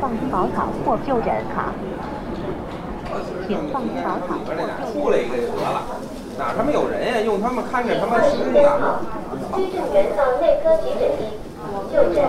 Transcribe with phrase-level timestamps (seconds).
[0.00, 1.72] 放草草或就诊卡。
[3.46, 4.48] 请放草草或
[4.92, 5.82] 出来一个就得了，
[6.38, 7.20] 哪他妈有人呀？
[7.20, 9.00] 用他们看着他妈实呢。
[9.54, 11.22] 居住员到内科急诊医
[11.92, 12.24] 就诊。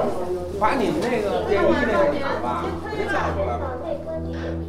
[0.57, 3.71] 把你们那个便衣那个卡吧，给叫出来吧。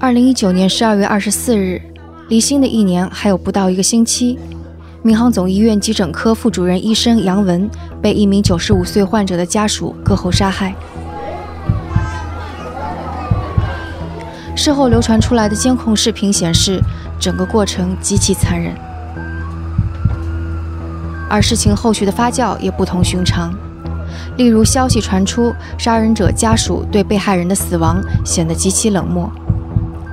[0.01, 1.81] 二零一九年十二月二十四日，
[2.29, 4.37] 离新的一年还有不到一个星期，
[5.03, 7.71] 民航总医院急诊科副主任医生杨文
[8.03, 10.75] 被一名九十五岁患者的家属割喉杀害。
[14.67, 16.83] 事后流传出来的监控视频显示，
[17.21, 18.75] 整个过程极其残忍。
[21.31, 23.55] 而事情后续的发酵也不同寻常，
[24.37, 29.31] 例如消息传出，杀人者家属对被害人的死亡显得极其冷漠，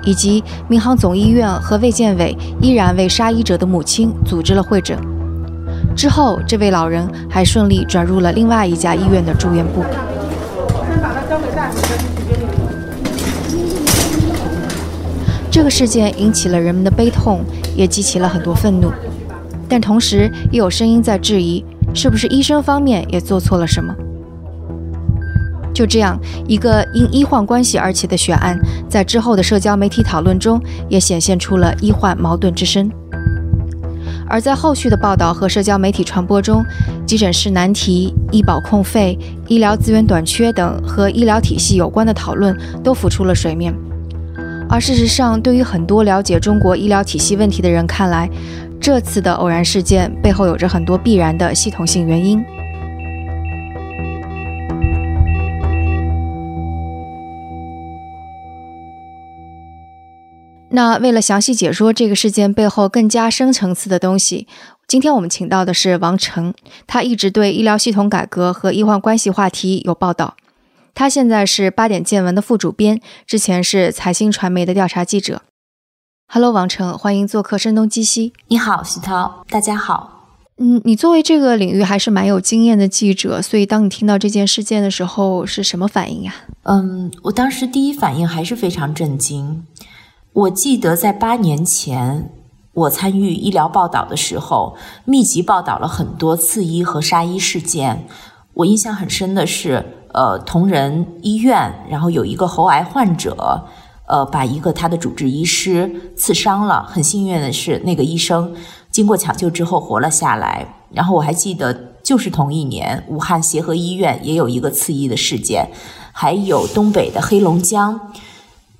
[0.03, 4.95] 以及民航总医院和卫健委依然为杀医者的母亲组织了会诊。
[5.95, 9.83] 之后，这位老人还顺利转入了另外一家医院的住院部
[11.55, 12.47] 再去决定。
[15.53, 17.41] 这个事件引起了人们的悲痛，
[17.75, 18.91] 也激起了很多愤怒，
[19.69, 23.93] 但同时也有声音在质疑，是不是医生方面也做错了什么？
[25.71, 28.59] 就这样，一个因医患关系而起的血案，
[28.89, 30.59] 在之后的社交媒体讨论中，
[30.89, 32.89] 也显现出了医患矛盾之声。
[34.27, 36.65] 而在后续的报道和社交媒体传播中，
[37.05, 39.15] 急诊室难题、医保控费、
[39.47, 43.71] 医疗资源短缺等和医疗体系有关的讨论都浮出了水面。
[44.73, 48.27] 而事实上，对于很多了解中国医疗体系问题的人看来，
[48.81, 52.43] 这次的偶然事件背后有着很多必然的系统性原因。
[60.69, 64.47] 那为了详细解说这个事件背后更加深层次的东西，
[64.87, 66.51] 今天我们请到的是王成，
[66.87, 70.33] 他一直对医疗系统改革和医患关系话题有报道。
[70.95, 75.41] 他现在是八点见闻的副主编，之前是财新传媒的调查记者。
[76.27, 78.33] Hello，王成，欢迎做客声东击西。
[78.49, 80.37] 你好，徐涛，大家好。
[80.57, 86.35] 嗯，你作为这个领域还是蛮有经验的记者，所以当你听到这件事件的时候是什么反应呀？
[86.63, 89.65] 嗯，我当时第一反应还是非常震惊。
[90.31, 92.31] 我记得在八年前，
[92.73, 98.07] 我参与医疗报道的时候，密集报道了很多刺医和杀医事件。
[98.53, 103.65] 我印象很深的是，呃，同仁医院，然后有一个喉癌患者，
[104.07, 106.85] 呃，把一个他的主治医师刺伤了。
[106.87, 108.53] 很幸运的是，那个医生
[108.91, 110.75] 经过抢救之后活了下来。
[110.91, 111.73] 然后我还记得，
[112.03, 115.67] 就是同一年，武汉协和医院也有一个刺医的事件，
[116.11, 117.99] 还有东北的黑龙江。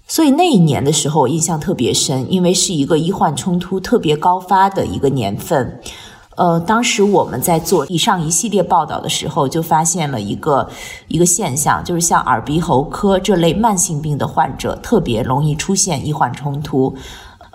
[0.07, 5.79] 所以那一年的时候，我印象特别深，因为是一个医患冲突特别高发的一个年份。
[6.35, 10.69] 呃，当时我们在做以上一系列报道的时候，就发现了一个
[11.07, 16.95] 一个现象，就是像耳鼻喉科这类慢性病的患者，特别容易出现医患冲突。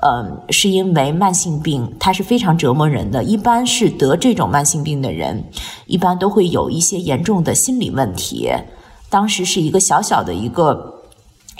[0.00, 5.44] 呃，是因为慢性病它是非常折磨人的，一般是得这种慢性病的人，
[5.86, 8.48] 一般都会有一些严重的心理问题。
[9.10, 10.94] 当时是一个小小的一个。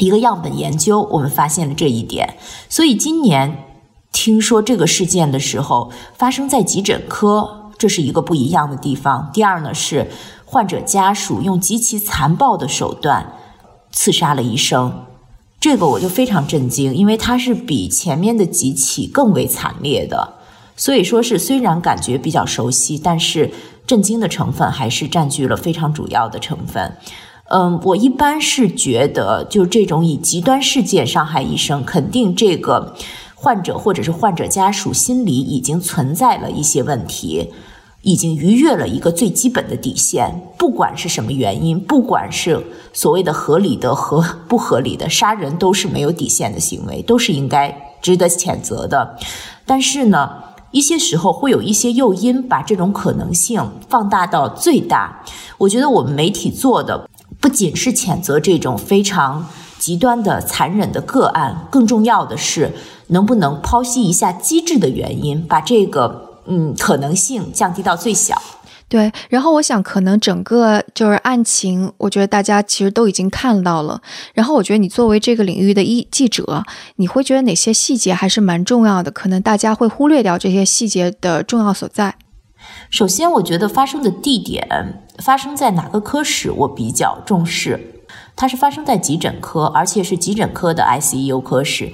[0.00, 2.36] 一个样本研究，我们发现了这一点。
[2.68, 3.64] 所以今年
[4.12, 9.30] 听说这个事件的时候，发生在急诊科，这是一个不一样的地方。
[9.32, 10.10] 第二呢，是
[10.44, 13.34] 患者家属用极其残暴的手段
[13.92, 15.04] 刺杀了医生，
[15.60, 20.34] 这个我就非常震惊，因为它是比前面的几起更为惨烈的。
[20.76, 23.50] 所以说是虽然感觉比较熟悉，但是
[23.86, 26.96] 震惊的成分还是占据了非常主要的成分。
[27.50, 32.94] 嗯，我一般是觉得，就这种以极端事件伤害医生，肯定这个
[33.40, 37.52] 患者或者是患者家属心里已经存在了一些问题，
[38.02, 40.42] 已经逾越了一个最基本的底线。
[40.58, 49.16] 不管是什么原因，不管是所谓的合理的和不合理的，杀人都是没有底线的行为，都是应该值得谴责的。
[49.64, 50.30] 但是呢，
[50.72, 55.22] 一些时候会有一些诱因，把这种可能性放大到最大。
[55.58, 57.08] 我觉得我们媒体做的。
[57.40, 59.46] 不仅是谴责这种非常
[59.78, 62.72] 极端的残忍的个案，更重要的是
[63.08, 68.40] 能不能剖析一下机制的原因，把这个嗯可能性降低到最小。
[68.90, 74.00] 对，然后我想可能整个就是案情，我觉得大家其实都已经看到了。
[74.32, 76.64] 然后我觉得你作为这个领域的一记者，
[76.96, 79.10] 你会觉得哪些细节还是蛮重要的？
[79.10, 82.14] 可能大家会忽略掉这些细节的重要所在。
[82.88, 87.97] 首先，我觉得发生的地点发生在哪个科室，我比较重视。
[88.38, 91.92] 它是发生在急诊科，而且是急诊科的 ICU 科室。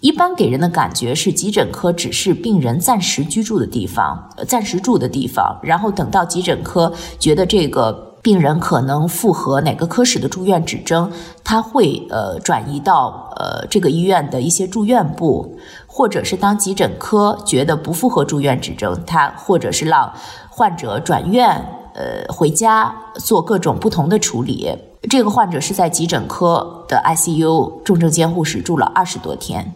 [0.00, 5.60] 一般给人的感觉是，急诊科只是病人暂时居住的地方，暂时住的地方。
[5.62, 11.10] 然后等到急诊科觉得这个病人可能符合哪个科室的住院指征，
[11.44, 15.56] 他会呃转移到呃这个医院的一些住院部，
[15.86, 20.12] 或者是当急诊科觉得不符合住院指征，他或者是让
[20.50, 24.76] 患者转院呃回家做各种不同的处理。
[25.02, 29.74] 这个患者是在急诊科的 ICU 重症监护室住了二十多天，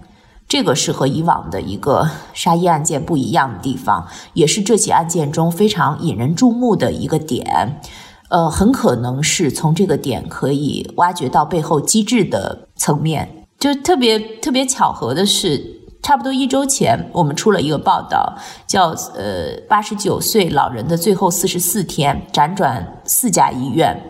[0.49, 7.81] 这个是和以往的一个杀医案件不一样的地方，也是这起案件中非常引人注目的一个点。
[8.29, 13.47] 呃，很可能是从这个点可以挖掘到背后机制的层面。
[13.59, 18.37] 就特别特别巧合的是，差不多一周前，我们出了一个报道，
[18.67, 24.01] 叫“呃，八十九岁老人的最后四十四天，辗转四家医院”。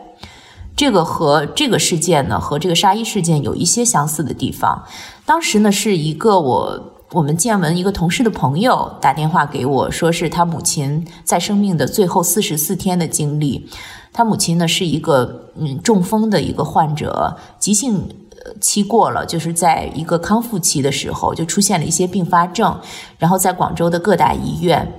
[0.80, 4.82] 这个和这个事件呢，和这个杀医事件有一些相似的地方。
[5.26, 13.68] 当时呢，是一个我我们见闻一个同事的朋友打电话给我说，是他母亲在生命的最后四十四天的经历。
[14.10, 18.08] 他母亲呢是一个嗯中风的一个患者，急性
[18.58, 22.80] 期过了，就是在一个康复期的时候就出现了一些并发症，
[23.18, 24.90] 然后在广州的各大医院，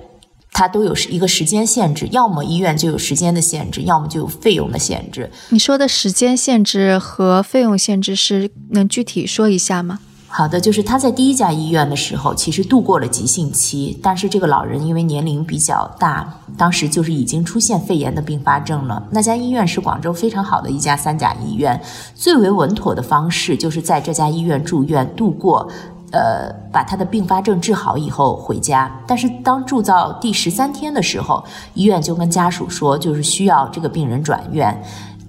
[0.52, 5.30] 它都有一个时间限制，要么医院就有时间的限制，要么就有费用的限制。
[5.48, 9.98] 你说的时间限制和费用限制是能具体说一下吗？
[10.34, 19.06] 好的，就是他在第一家医院的时候，其实度过了急性期，但是这个老人因为年龄比较大，当时就是已经出现肺炎的并发症了。
[19.10, 21.78] 那家医院是广州非常好的一家三甲医院，
[22.14, 25.70] 最为稳妥的方式就是在这家医院住院度过，
[26.12, 28.90] 呃，把他的并发症治好以后回家。
[29.06, 31.42] 但是当住到第十三天的时候，
[31.74, 34.82] 医院就跟家属说，就是需要这个病人转院。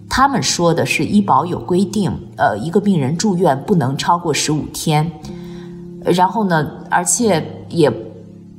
[0.09, 5.11] 他们说的是医保有规定，呃，一个病人住院不能超过十五天，
[6.03, 7.89] 然后呢，而且也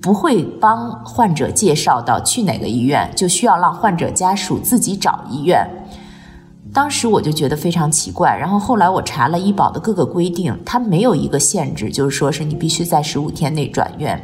[0.00, 5.64] 不会帮患者介绍到去哪个医院，就需要让患者家属自己找医院。
[6.74, 14.20] 当时我就觉得非常奇怪，然后后来我查了医保的各个规定，它没有一个限制，就是说是你必须在十五天内转院，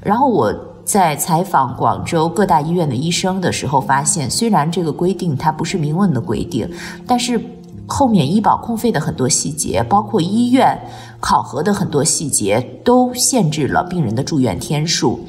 [0.00, 0.54] 然后我。
[0.88, 6.66] 在采访广州各大医院的医生的时候，发现虽然这个规定它不是明文的规定，
[7.06, 7.38] 但是
[7.86, 10.80] 后面医保控费的很多细节，包括医院
[11.20, 15.20] 考核的很多细节，都限制了病人的住院天数。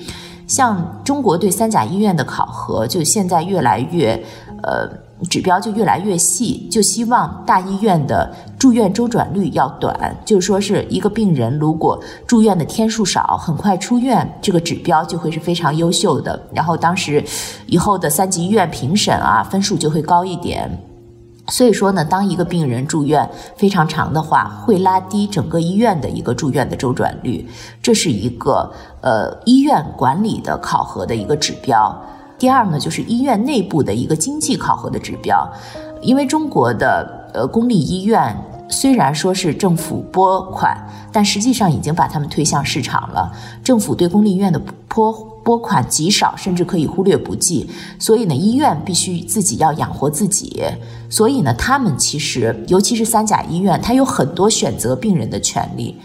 [0.48, 4.24] 像中国对三甲医院的考核，就现在越来越，
[4.64, 5.09] 呃。
[5.28, 16.42] 指标就越来越细，就希望大医院的住院周转率要短，就是说是一个病人如果住院的天数少，很快出院，这个指标就会是非常优秀的。
[16.54, 17.24] 然后当时
[17.68, 20.70] 以后的三级医院评审啊，分数就会高一点。
[21.48, 23.28] 所以说呢，当一个病人住院
[23.58, 27.46] 非常长的话，会拉低整个医院的一个住院的周转率，
[27.82, 28.72] 这是一个
[29.02, 32.00] 呃医院管理的考核的一个指标。
[32.40, 35.48] 第二呢，就是医院内部的一个经济考核的指标，
[36.02, 38.34] 因为中国的呃公立医院
[38.70, 40.78] 虽然说是政府拨款，
[41.12, 43.30] 但实际上已经把他们推向市场了。
[43.62, 45.12] 政府对公立医院的拨
[45.44, 47.70] 拨款极少，甚至可以忽略不计。
[48.00, 50.64] 所以呢，医院必须自己要养活自己。
[51.10, 56.00] 所以呢，他们其实尤其是三甲医院，它有很多选择病人的权利，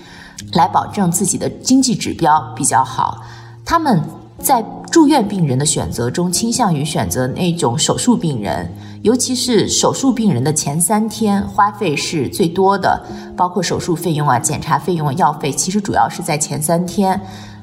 [0.55, 3.23] 来保证自己的经济指标比较好。
[3.65, 4.03] 他们。
[4.45, 8.71] 在住院病人的选择中，倾向于选择那种手术病人，
[9.01, 13.03] 尤其是手术病人的前三天花费是最多的，
[13.35, 17.19] 包括手术费用啊、检查费用、药费，其实主要是在前三天，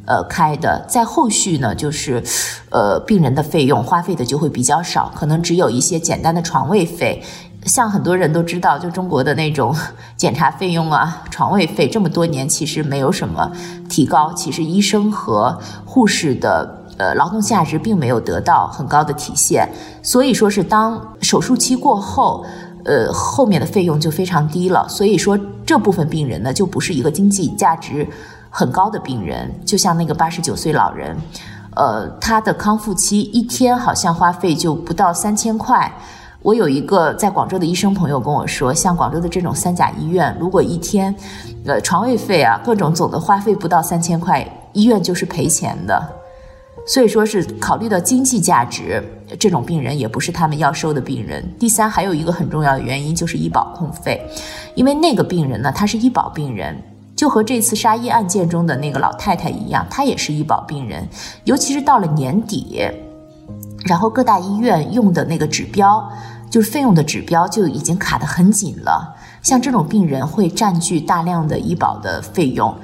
[0.08, 2.24] 呃开的，在后续呢，就是，
[2.72, 7.22] 呃病人的费用花费的就会比较少，可能只有一些简单的床位费。
[7.64, 9.76] 像很多人都知道，就中国的那种
[10.18, 13.52] 检查费用啊、床位费，这么多年其实没有什么
[13.88, 14.34] 提高。
[14.34, 19.68] 其实医生和护士的呃劳动价值并没有得到很高的体现。
[20.02, 22.46] 所以说是当手术期过后，
[22.86, 24.88] 呃后面的费用就非常低了。
[24.90, 28.08] 所以说这部分病人呢，就不是一个经济价值
[28.50, 29.52] 很高的病人。
[29.66, 31.16] 就像那个八十九岁老人，
[31.76, 35.92] 呃他的康复期一天好像花费就不到三千块。
[36.44, 41.16] 我有一个在广州的医生朋友跟我说，像广州的这种三甲医院，如果一天，
[41.68, 44.44] 呃，床位费啊，各种总的花费不到三千块，
[44.74, 46.21] 医院就是赔钱的。
[46.86, 49.04] 所以说是考虑到经济价值，
[49.40, 51.44] 这种病人也不是他们要收的病人。
[51.60, 54.22] 第三，还有一个很重要的原因就是医保控费，
[54.76, 56.76] 因为那个病人呢，他是医保病人，
[57.16, 61.08] 就和这次杀医案件中的那个老太太一样，她也是医保病人，
[61.44, 62.82] 尤其是到了年底，
[63.86, 66.12] 然后各大医院用的那个指标。
[66.50, 72.76] 就是费用的指标就已经卡得很紧了，像这种病人会占据大量的医保的费用，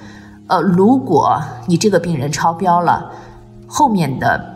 [0.48, 3.12] 呃，如果你这个病人超标了，
[3.68, 4.56] 后面的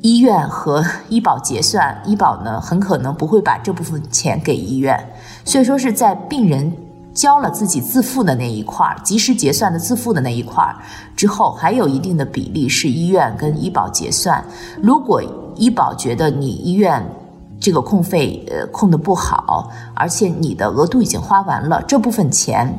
[0.00, 4.98] 医院和医保结算，医保呢很可能不会把这部分钱给医院，
[5.44, 6.72] 所以说是在病人
[7.12, 10.76] 交了自己自付的那一块儿，及时结算的自付的那一块儿
[11.16, 14.44] 之后，还有一定的比例是医院跟医保结算。
[14.80, 15.22] 如果
[15.56, 17.04] 医保觉得你医院
[17.60, 22.78] 这个控费呃控的不好，而且你的额度已经花完了，这部分钱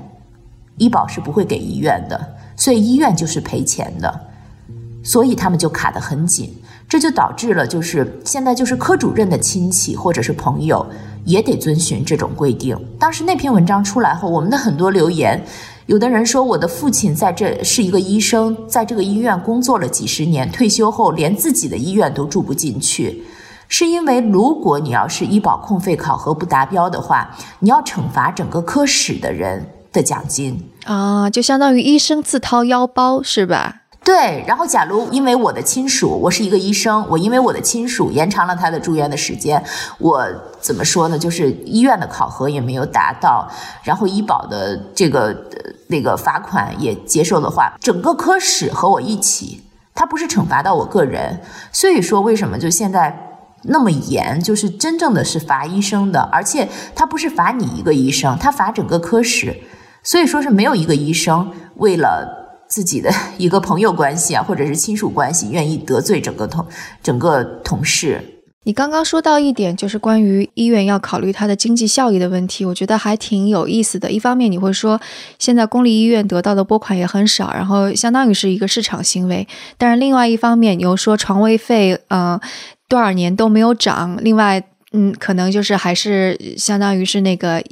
[0.77, 4.24] 医保是不会给医院的，所以医院就是赔钱的，
[5.05, 6.53] 所以他们就卡得很紧。
[6.89, 10.85] 这就导致了，就是现在就是科主任的亲戚或者是朋友
[11.23, 12.77] 也得遵循这种规定。
[12.99, 15.43] 当时那篇文章出来后，我们的很多留言，
[15.87, 23.23] 有的人说我的父亲在这是一个医生，在这个医院工作了几十年，退休后连自己的医院都住不进去，
[23.67, 33.81] 是因为如果你要是医保控费考核不达标的话，你要惩罚整个科室的人的奖金啊，就相当于医生自掏腰包，是吧？
[34.05, 39.61] 对，然后假如因为我的亲属，我是一个医生，我因为我的亲属延长了他的住院的时间，
[39.97, 40.23] 我
[40.61, 41.17] 怎么说呢？
[41.17, 43.49] 就是医院的考核也没有达到，
[43.81, 49.63] 然后医保的这个呃那个罚款也接受的话，整个科室和我一起，
[49.95, 51.41] 他不是惩罚到我个人。
[51.71, 54.39] 所以说，为什么就现在那么严？
[54.39, 59.61] 就是真正的是罚医生的，而且他不是罚你一个医生，他罚整个科室。
[60.03, 62.44] 所以说是没有一个医生为了。
[62.67, 66.65] 自己的一个朋友关系啊，或者是亲属关系，愿意得罪整个同
[67.01, 68.31] 整个同事。
[68.67, 74.09] 你刚刚说到一点，就是关于医院要考虑它的经济效益的问题，我觉得还挺有意思的。
[74.09, 74.99] 一方面你会说，
[75.37, 79.47] 现在公立医院得到的拨款也很少，然后相当于是一个市场行为。
[79.77, 82.39] 但是另外一方面，你又说床位费，嗯，
[82.89, 84.17] 多少年都没有涨。
[84.23, 87.63] 另外，嗯，可能就是还是相当于是那个。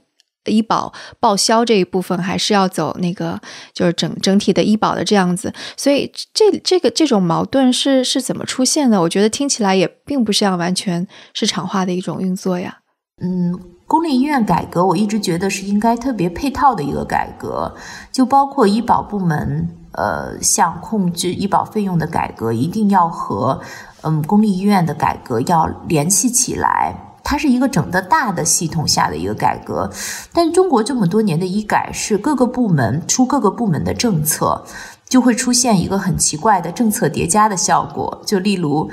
[0.51, 3.39] 医保报销这一部分还是要走那个，
[3.73, 8.99] 就是整整体的医保的这样子，所以这这个这种矛盾是是怎么出现的？
[9.01, 12.79] 我觉得听起来也并不像完全市场化的一种运作呀。
[13.21, 17.73] 嗯，公立医院改革，我一直觉得是应该特别配套的一个改革，
[18.11, 23.61] 就包括医保部门，呃，像控制医保费用的改革，一定要和
[24.01, 27.12] 嗯公立医院的改革要联系起来。
[27.23, 29.89] 它是一个整个大的系统下的一个改革，
[30.33, 34.63] 但中国这么多年的医改是各个部门出各个部门的政策，
[35.07, 38.21] 就会出现一个很奇怪的政策叠加的效果。
[38.25, 38.89] 就例如，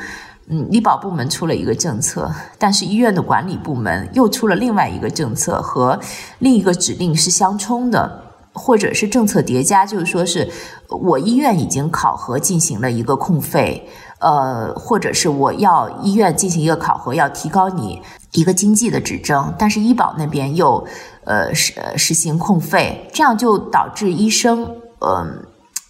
[0.47, 5.99] 嗯，医保部门出了一个政策，但是医院的管理部门又出了另外一个政策，和
[6.39, 8.23] 另一个指令是相冲的，
[8.53, 10.49] 或者是政策叠加，就是说是
[10.89, 13.89] 我医院已经考核进行了一个控费。
[14.21, 18.01] 呃，或者是我要医院进行一个考核，要提高你
[18.33, 20.87] 一个经济的指征，但是医保那边又
[21.25, 24.63] 呃实实行控费，这样就导致医生
[25.01, 25.45] 嗯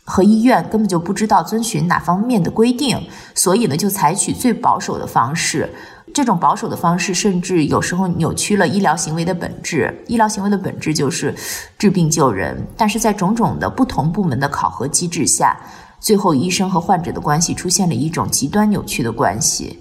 [0.04, 3.00] 和医院根本就不知道遵循哪方面的规定，
[3.34, 5.68] 所以呢就采取最保守的方式，
[6.14, 10.04] 这种保守的方式甚至有时候扭曲了医疗行为的本质。
[10.06, 11.34] 医疗行为的本质就是
[11.76, 15.56] 治病救人，但是在种种的不同部门的考核机制下。
[16.00, 19.78] 最后，医生和患者的关系出现了一种极端扭曲的关系。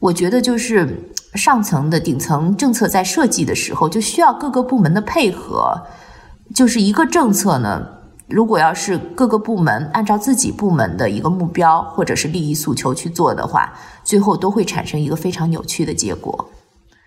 [0.00, 5.80] 我觉得，就是上层的顶层政策在设计的时候，就需要各个部门的配合。
[6.54, 7.86] 就是一个政策呢，
[8.28, 16.50] 如果要是各个部门按照自己部门的一个目标或者是利益诉求去做的话，最后都会产生一个非常扭曲的结果。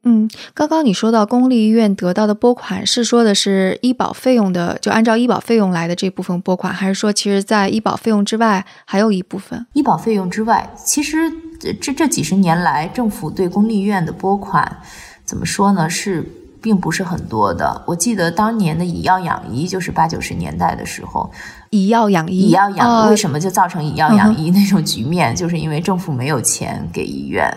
[0.08, 9.68] 嗯，刚刚你说到公立医院得到的拨款是说的是医保费用的，就按照医保费用来的这部分拨款，还是说其实在医保费用之外还有一部分？
[9.74, 11.18] 医保费用之外，其实
[11.82, 14.78] 这这几十年来政府对公立医院的拨款，
[15.26, 15.90] 怎么说呢？
[15.90, 16.24] 是
[16.62, 17.84] 并不是很多的。
[17.86, 21.30] 我记得当年的以药养医，就是八九十年代的时候，
[21.72, 25.36] 以药养医，以药养医，为什么就造成以药养医那种局面？
[25.36, 27.54] 就是因为政府没有钱给医院。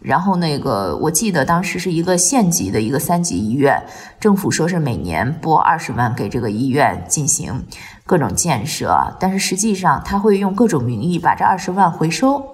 [0.00, 3.82] 然后那个，我记得当时是一个县级的一个三级医院，
[4.20, 7.64] 政府说是每年拨二十万给这个医院进行
[8.06, 12.44] 各种建设，但是实际上他会用各种名义把这二十万回收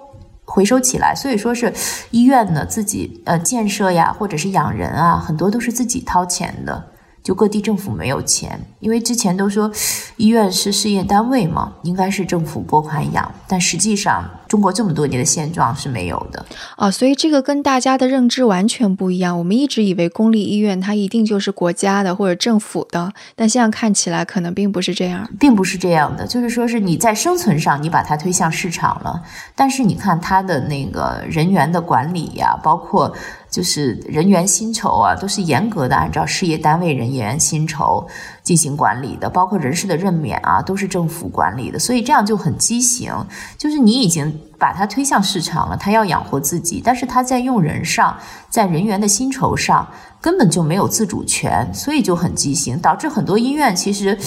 [0.43, 1.71] 回收起来，所以说是
[2.11, 6.91] 医院呢自己呃建设呀，或者是养人啊，很多都是自己掏钱的。
[7.25, 9.71] 就各地政府没有钱，因为之前都说
[10.15, 19.39] 医院是事业单位嘛，应该是政府拨款养，但实际上中国这么多年的现状是没有的啊，所以这个跟大家的认知完全不一样。
[19.39, 26.27] 我们一直以为公立医院它一定就是国家的或者政府的，但现在看起来可能并不是这样，并不是这样的。
[26.27, 29.19] 就是说是你在生存上你把它推向市场了，
[29.55, 33.11] 但是你看它的那个人员的管理呀，包括。
[33.49, 38.05] 就是人员薪酬啊，都是严格的按照事业单位人员薪酬
[38.43, 43.13] 进行管理的，包括人事的任免啊，都是政府管理的，所以这样就很畸形。
[43.57, 48.17] 就是你已经把它推向市场了，他要养活自己，但是他在用人上，
[48.49, 49.87] 在人员的薪酬上
[50.19, 54.17] 根本就没有自主权，所以就很畸形，导致很多医院其实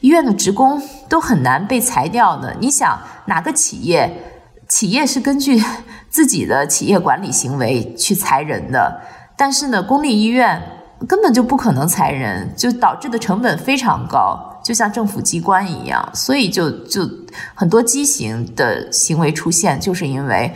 [0.00, 2.56] 医院的职工都很难被裁掉的。
[2.60, 4.32] 你想哪个企业？
[4.68, 5.62] 企业是根据
[6.10, 9.00] 自己的企业管理行为去裁人的，
[9.36, 10.60] 但是呢，公立医院
[11.06, 17.08] 根本就不可能裁人，就导致的成本非常高，就像政府机关一样，所以就就
[17.54, 20.50] 很多畸形的行为出现，就是因为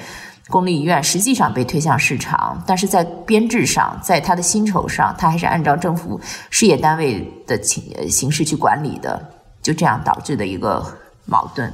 [0.48, 9.22] 公立医院实际上被推向市场，但是在编制上，在它的薪酬上，它还是按照政府事业单位的形形式去管理的，
[9.62, 10.84] 就这样导致的一个
[11.26, 11.70] 矛盾。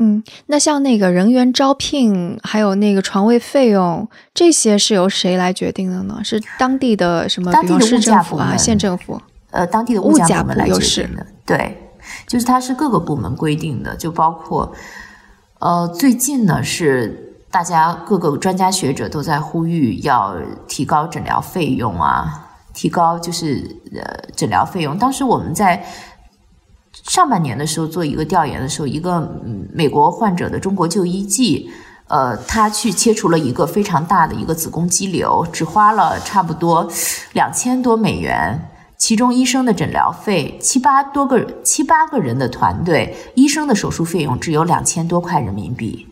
[0.00, 6.20] 嗯，那像那个人员招聘，还有那个床位费用，这些是由谁来决定的呢？
[6.22, 7.50] 是当地的什么？
[7.50, 9.20] 当地的市政府啊，县政府？
[9.50, 11.26] 呃，当地的物价部门来决定的。
[11.44, 11.90] 对，
[12.28, 14.72] 就是它是各个部门规定的，就包括
[15.58, 20.36] 呃，最近呢是大家各个专家学者都在呼吁要
[20.68, 24.96] 提高诊疗费用啊，提高就是呃诊疗费用。
[24.96, 25.84] 当时我们在。
[26.92, 29.20] 上半年的时候做一个调研的时候，一个
[29.72, 31.70] 美国患者的中国就医记，
[32.08, 36.90] 呃，他去切除了一个非常大的一个子宫肌瘤，只花了差不多
[37.34, 38.58] 两千多美元，
[38.96, 46.06] 其中医生的诊疗费七八多个七八个人的团队，医生的手术费用只有两千多块人民币，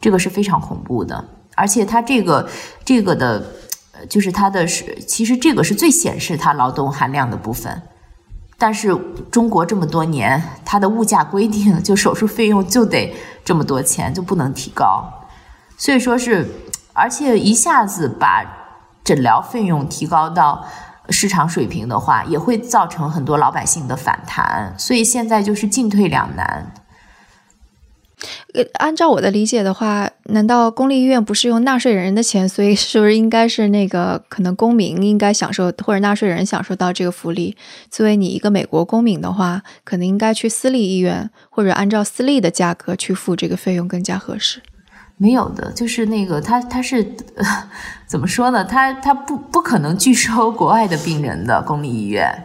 [0.00, 1.22] 这个是非常恐怖的，
[1.54, 2.48] 而且他这个
[2.84, 3.44] 这个的，
[4.08, 7.80] 就是他的是，其实这个是最显示他劳动含量的部分。
[8.58, 8.96] 但是
[9.30, 15.04] 中国这么多年，它的物价规定就手术费用就得这么多钱，就不能提高。
[15.76, 16.48] 所以说是，
[16.94, 18.44] 而且一下子把
[19.04, 20.64] 诊疗费用提高到
[21.10, 24.74] 市场水平的话，也会造成很多老百姓的反弹。
[24.78, 26.72] 所以现在就是进退两难。
[28.78, 32.48] 按照我的理解的话，难道公立医院不是用纳税人的钱？
[32.48, 37.56] 所以是不是应该是那个可能公民应该享受或者纳税人享受到这个福利？
[37.90, 44.62] 作为你一个美国公民的话，可能应该去私立医院或者按照私立的价格去付这个费用更加合适。
[45.18, 47.14] 没有的，就是那个他他是
[48.06, 48.64] 怎么说呢？
[48.64, 52.44] 他他不不可能拒收国外的病人的公立医院。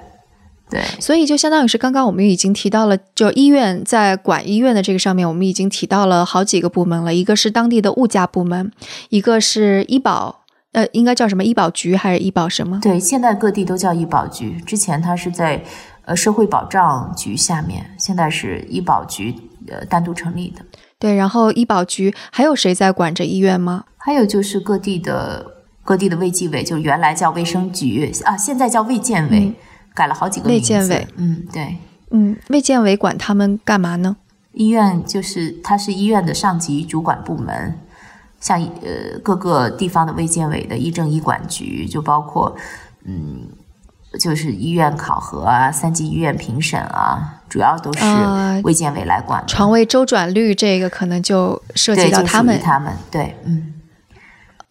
[0.72, 8.72] 对，所以就相当于是刚刚我们已经提到了，就医院在管医院的这个上面，我们已经提到了好几个部门了，一个是当地的物价部门，
[9.10, 12.80] 一个是医保，呃，应该叫什么医保局还是医保什么？
[12.82, 15.62] 对，现在各地都叫医保局，之前它是在
[16.06, 19.36] 呃社会保障局下面，现在是医保局
[19.68, 20.64] 呃单独成立的。
[20.98, 23.84] 对，然后医保局还有谁在管着医院吗？
[23.98, 25.46] 还有就是各地的
[25.84, 29.52] 各地的卫计委，就原来叫卫生局啊，现在叫卫健委。
[29.94, 31.78] 改了好几个卫健委，嗯，对，
[32.12, 34.16] 嗯，卫健委管他们干嘛呢？
[34.54, 37.80] 医院就是它是医院的上级主管部门，
[38.40, 42.56] 像呃各个地方的卫健委的医政医管局，就包括
[43.06, 43.48] 嗯，
[44.20, 48.06] 就是医院考核啊、三级医院评审啊，主要都是
[48.64, 49.44] 卫健委来管。
[49.48, 53.71] 床位周转率这个可能就涉及到他们，他们对，嗯。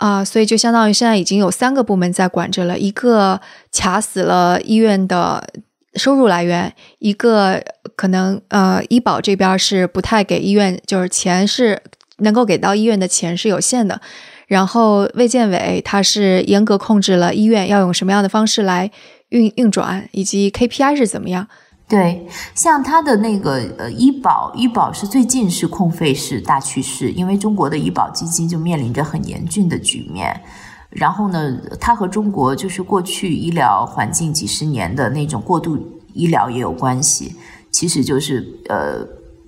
[0.00, 3.38] 啊，所以就相当于现在已经有三个部门在管着了，一个
[3.70, 5.46] 卡死了医院的
[5.94, 7.62] 收入来源，一个
[7.94, 11.82] 可能呃医保这边是不太给医院，就是钱是
[12.20, 14.00] 能够给到医院的钱是有限的，
[14.46, 18.90] 然后卫健委它是严格控制了医院要用什么样的方式来
[19.28, 21.46] 运运转，以及 KPI 是怎么样。
[21.90, 22.24] 对，
[22.55, 30.40] 像他的那个呃医保，医保是最近是控费是大趋势，因为中国的医保基金就面临着很严峻的局面。
[30.88, 35.76] 然后呢，它和中国就是过去医疗环境几十年的那种过度
[36.14, 37.35] 医疗也有关系。
[37.72, 39.05] 其实就是呃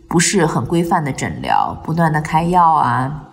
[0.09, 3.31] 不是很规范的诊疗，不断的开药啊。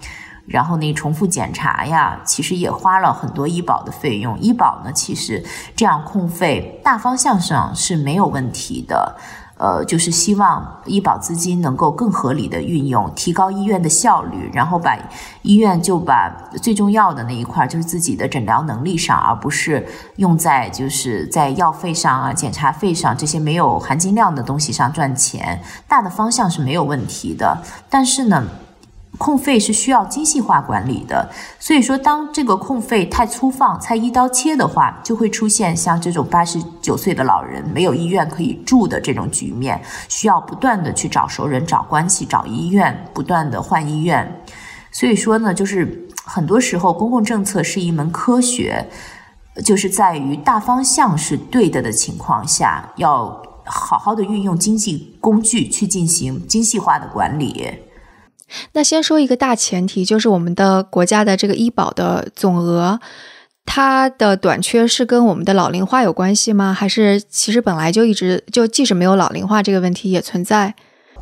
[0.50, 4.38] 然后那重复检查呀，其实也花了很多医保的费用。
[4.40, 9.16] 医保呢，其实这样控费大方向上是没有问题的，
[9.58, 14.98] 呃，就是希望医保资金能够更合理的运用，提高医院的效率，然后把
[15.44, 25.62] 医院就把最重要的那一块，就是自己的诊疗能力上，而不是用在就是在药费上啊、检查费上这些没有含金量的东西上赚钱。
[25.88, 28.44] 大的方向是没有问题的，但是呢。
[29.20, 31.30] 控费是需要精细化管理的，
[31.60, 44.42] 所以说当这个控费太粗放、太一刀切的话，就会出现像这种八十九岁的老人没有医院可以住的这种局面，需要不断的去找熟人、找关系、找医院，不断的换医院。
[44.90, 48.88] 所以说呢，就是很多时候公共政策是一门科学，
[49.66, 57.70] 就是在于大方向是对的的情况下，要好好的运用经济工具去进行精细化的管理。
[58.74, 63.00] 那先说一个大前提，就是我们的国家的这个医保的总额，
[63.66, 66.74] 它的短缺是跟我们的老龄化有关系吗？
[66.74, 70.74] 还是其实本来就一直就即使没有老龄化这个问题也存在？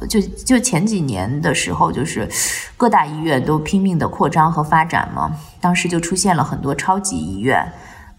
[0.07, 2.29] 就就前几年的时候，就是
[2.77, 7.67] 各大医院都拼命的扩张和发展嘛，当时就出现了很多超级医院，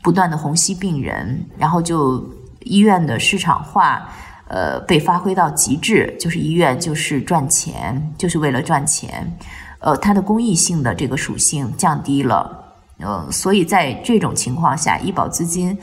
[0.02, 2.28] 不断的虹吸病人，然后就
[2.64, 4.12] 医院的市场化，
[4.48, 9.30] 呃，被发挥到极致，就是医院就是赚钱，就是为了赚钱，
[9.78, 12.64] 呃，它的公益性的这个属性降低了，
[12.98, 15.78] 呃，所以在这种情况下，医保资金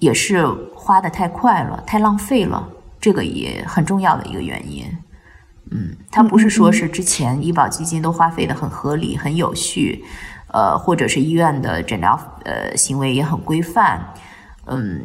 [0.00, 2.68] 也是花的太快了，太浪费了，
[3.00, 4.84] 这个也很重要的一个原因。
[5.70, 10.04] 嗯，它不是说是之前医保基金都花费的很合理、很有序，
[10.48, 14.12] 呃，或者是医院的诊疗呃行为也很规范，
[14.66, 15.00] 嗯，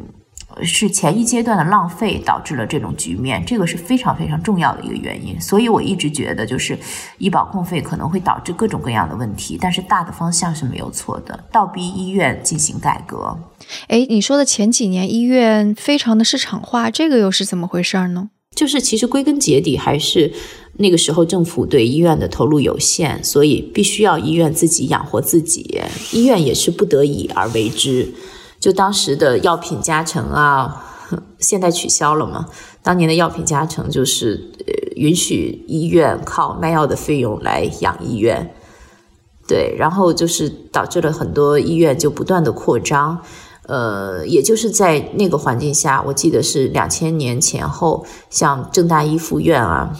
[0.62, 5.40] 是前一阶段的浪费导致了这种局面，这个是非常非常重要的一个原因。
[5.40, 6.78] 所以我一直觉得，就是
[7.18, 13.38] 医保控费可能会导致各种各样的问题，但是大的方向是没有错的，倒逼医院进行改革。
[13.88, 18.30] 哎，你说的前几年医院非常的市场化，这个又是怎么回事呢？
[18.56, 20.32] 就是其实归根结底还是
[20.78, 25.80] 那个时候政府对医院的投入有限，所以必须要医院自己养活自己，
[26.12, 28.12] 医院也是不得已而为之。
[28.60, 30.84] 就当时的药品加成啊，
[31.40, 32.46] 现在取消了嘛？
[32.82, 38.54] 当年的药品加成就是呃允许医院靠卖药的费用来养医院，
[39.48, 43.20] 对，然后就是导致了很多医院就不断的扩张。
[43.66, 49.96] 呃，也就是在那个环境下，我记得是两千年前后，像正大一附院啊，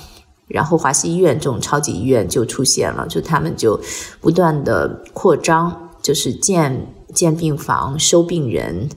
[0.49, 3.81] 然后华西医院这种超级医院就出现了，就他们就
[4.21, 8.89] 不断的扩张，就是建建病房、收病人，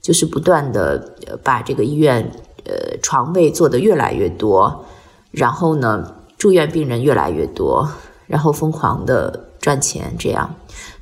[0.00, 2.30] 就是不断的把这个医院
[2.64, 4.84] 呃床位做得越来越多，
[5.30, 7.88] 然后呢，住院病人越来越多，
[8.26, 10.54] 然后疯狂的赚钱，这样。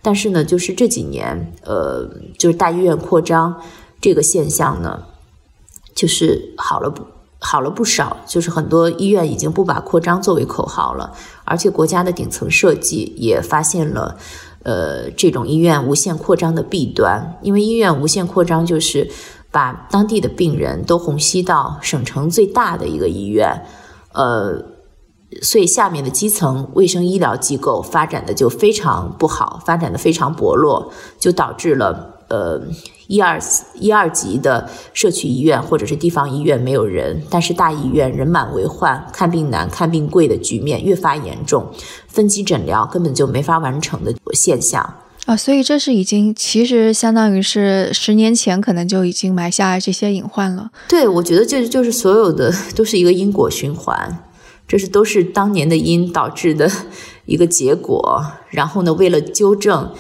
[0.03, 3.61] 但是呢，就是这几年，呃，就是大医院扩张
[4.01, 5.03] 这个现象呢，
[5.95, 7.03] 就是好了不
[7.39, 8.17] 好了不少。
[8.27, 11.13] 就是很多医院已经不把扩张作为口号了，
[11.45, 14.17] 而且国家的顶层设计也发现了，
[14.63, 17.39] 呃，这种医院无限扩张的弊端。
[17.43, 19.11] 因为医院无限扩张，就是
[19.51, 23.63] 把当地的病人都虹吸到省城最大的一个医院，
[24.13, 24.70] 呃。
[25.43, 32.61] 所以，下面的基层卫生医疗机构发展的就非常不好，发展的非常薄弱，就导致了呃
[33.07, 33.41] 一二
[33.75, 41.65] 一二级的社区医院或者是地方医院没有人，但是大医院人满为患，看病难、看病贵的局面越发严重，
[42.09, 44.83] 分级诊疗根本就没法完成的现象
[45.27, 45.37] 啊！
[45.37, 50.71] 所以这是已经其实相当于是十年前可能就已经埋下这些隐患了。
[50.89, 54.25] 对，我觉得这就是所有的都是一个因果循环。
[54.71, 56.71] 这是都是当年的因导致的
[57.27, 59.93] 一个结果，然后呢，为了纠正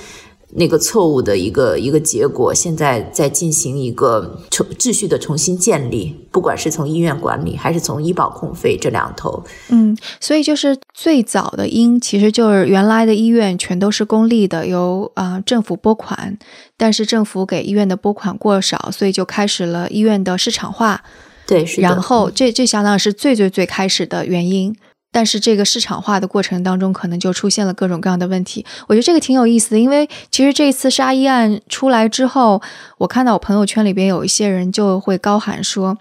[0.54, 16.38] 那个错误的一个一个结果，现在在进行一个重秩序的重新建立，不管是从医院管理还是从医保控费这两头，嗯，所以就是最早的因，其实就是原来的医院全都是公立的，由啊政府拨款，
[16.76, 21.02] 但是政府给医院的拨款过少，所以就开始了医院的市场化。
[21.50, 24.72] 对，是然后这这相当于是最最最开始的原因，
[25.10, 28.64] 但是这个市场化的过程当中，可能就出现了各种各样的问题。
[28.86, 32.62] 我觉得这个挺有意思的，因为其实这次杀医案出来之后，
[32.98, 35.98] 我看到我朋友圈里边有一些人就会高喊说，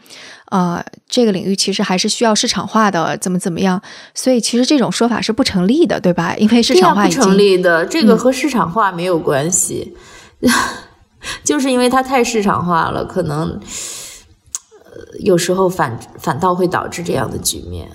[0.51, 3.81] 呃，这个领域其实还是需要市场化的，怎么怎么样。
[4.13, 6.35] 所以其实这种说法是不成立的，对吧？
[6.37, 9.95] 因为市场化不成立的，这个和市场化没有关系，
[11.43, 13.59] 就是因为它太市场化了，可能。
[15.19, 17.89] 有时候反反倒会导致这样的局面，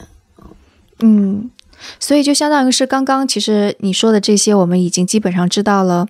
[1.00, 1.50] 嗯，
[1.98, 6.06] 所以就相当于是刚刚其实你说的这些，我们已经基本上知道了，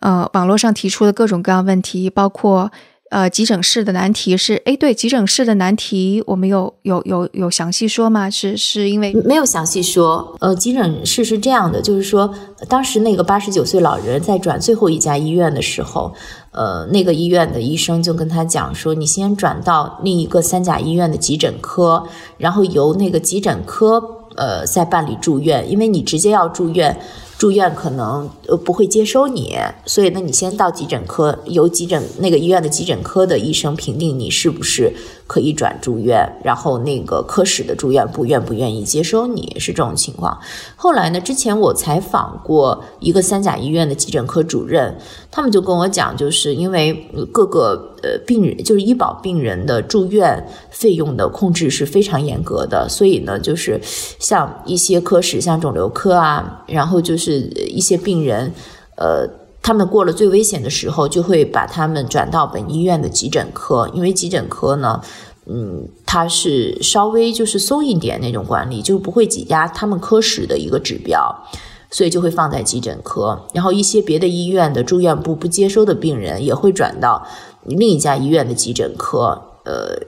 [0.00, 2.70] 呃，网络上提出的各种各样问题，包括。
[3.14, 8.28] 呃，急诊室的难题是，哎，对，急诊室的难题，我们有有有有详细说吗？
[8.28, 10.36] 是是因为没有详细说。
[10.40, 12.34] 呃，急诊室是这样的，就是说，
[12.68, 16.12] 当时那个八十九岁老人在转最后一家医院的时候，
[16.50, 22.04] 呃，那个医院的医生就跟他讲说，你先转到另一个三甲医院的急诊科，
[22.36, 24.02] 然后由那个急诊科
[24.34, 26.98] 呃再办理住院，因为你直接要住院。
[27.44, 29.54] 住院可能呃不会接收你，
[29.84, 34.90] 所以呢，你先到急诊科，由急诊那个医院的急诊科的医生评定你是不是
[35.26, 40.40] 可以转住院，然后那个科室的住院部愿不愿意接收你，是这种情况。
[40.74, 44.96] 后来呢，之前我采访过一个三甲医院的急诊科主任，
[45.30, 53.78] 他们就跟我讲，就是因为各个呃病人，就是医保病人的住院费用的控制是非常严格的，所以呢，就是
[54.18, 58.52] 像一些科室，像肿瘤科啊，然后就是一些病人，
[58.96, 59.28] 呃，
[59.62, 65.00] 他们过了最危险的时候，就会把他们转到本医院的急诊科，因为急诊科呢。
[65.46, 71.44] 嗯，它是稍微就是松一点那种管理，就不会挤压他们科室的一个指标，
[71.90, 73.38] 所以就会放在急诊科。
[73.52, 77.26] 然后一些别的医院的住院部不接收的病人，也会转到
[77.66, 79.38] 另一家医院的急诊科。
[79.66, 79.98] 呃，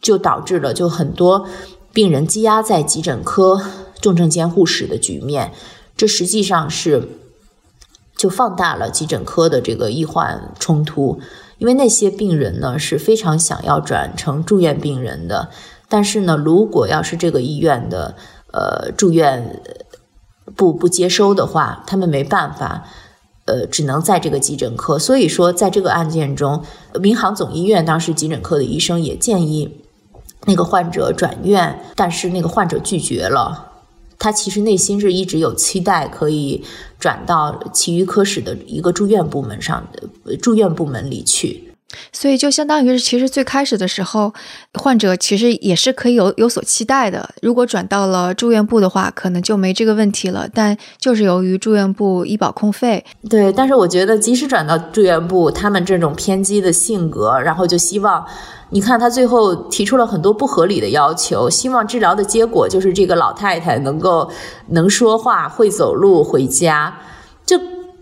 [0.00, 1.44] 就导致了就很多
[1.92, 3.60] 病人积压在急诊科
[4.00, 5.50] 重症监护室的局面。
[5.98, 7.06] 这实际上是
[8.16, 11.20] 就放大了急诊科的这个医患冲突。
[11.58, 15.50] 因为那些病人呢是非常想要转成住院病人的，
[15.88, 18.14] 但是呢，如果要是这个医院的
[18.52, 19.60] 呃住院
[20.54, 22.84] 部不接收的话，他们没办法，
[23.46, 25.00] 呃，只能在这个急诊科。
[25.00, 26.62] 所以说，在这个案件中，
[27.00, 29.80] 民航总医院当时急诊科的医生也建议
[30.46, 33.67] 那个患者转院，但是那个患者拒绝了。
[34.18, 36.64] 他其实内心是一直有期待，可以
[36.98, 41.67] 转到其余科室的一个住院部门上的住院部门里去。
[42.12, 44.32] 所以就相当于是，其实最开始的时候，
[44.74, 47.28] 患者其实也是可以有有所期待的。
[47.40, 50.46] 如果转到了住院部的话，可能就没这个问题了。
[50.52, 53.50] 但就是由于住院部医保控费，对。
[53.52, 58.24] 但是我觉得，即使转到住院部，他们这种偏激的性格，然后就希望。
[58.70, 64.30] 你看，他最后提出了很多不合理的要求，希望治疗的结果就是这个老太太能够
[64.68, 66.94] 能说话、会走路、回家。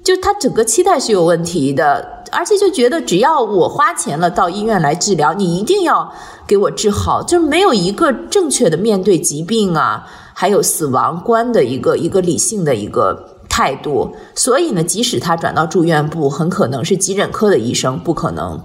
[0.06, 6.12] 就他整个期待是有问题的，而且就觉得只要我花钱了到医院来治疗，你一定要
[6.46, 14.14] 给我治好，就没有一个正确的面对疾病啊，还有死亡观的一个一个理性的一个态度。
[14.36, 18.60] 所以呢，即使他转到住院部，很可能是急诊科的医生，不可能。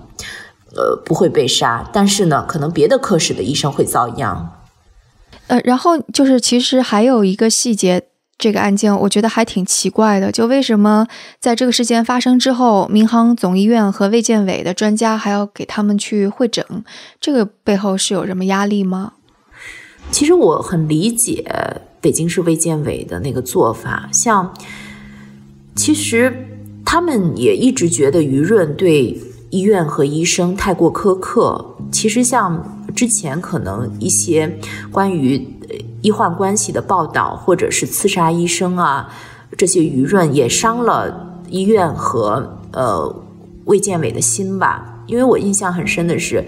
[0.75, 4.47] 呃，不会被杀，但是呢，可能别的科室的医生会遭殃。
[5.47, 8.03] 呃，然后就是其实还有一个细节，
[8.41, 11.05] 这个案件我觉得还挺奇怪的，就为什么
[11.39, 16.65] 在这个事件发生之后，民航总医院和卫健委的专家还要给他们去会诊？
[17.19, 19.13] 这个背后是有什么压力吗？
[20.11, 21.45] 其实我很理解
[22.01, 24.51] 北京市卫健委的那个做法，像
[25.75, 26.47] 其实
[26.83, 29.21] 他们也一直觉得舆论对。
[29.53, 34.57] 医院和医生太过苛刻，其实像之前可能一些
[34.89, 35.45] 关于
[36.01, 39.09] 医患关系的报道，或者是刺杀医生啊，
[39.57, 43.23] 这些舆论也伤了医院和呃
[43.65, 45.03] 卫健委的心吧。
[45.07, 46.43] 因为我印象很深的是，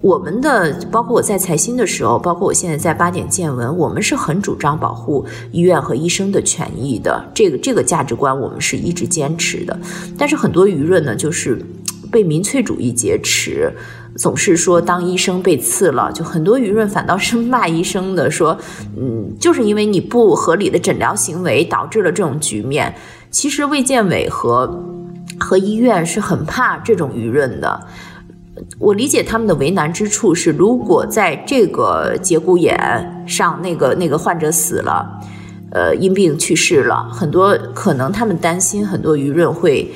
[0.00, 7.24] 我们的包括我在财新的时候，包括我现在在八点见闻，我们是很主张保护医院和医生的权益的。
[7.34, 9.78] 这个这个价值观我们是一直坚持的。
[10.16, 11.64] 但是很多舆论呢，就是。
[12.08, 13.70] 被民粹主义劫持，
[14.16, 18.56] 总是说当医生被刺了，就很多舆论反倒是骂医生的，说，
[18.96, 22.94] 嗯，就是因为你不合理的诊疗行为导致了这种局面。
[23.30, 24.82] 其实卫健委和
[25.38, 27.86] 和医院是很怕这种舆论的。
[28.78, 35.20] 我理解他们的为难之处是，如果在这个节骨眼上，那个那个患者死了，
[35.72, 39.92] 呃，因病去世了，很多可能他们担心很多舆论会。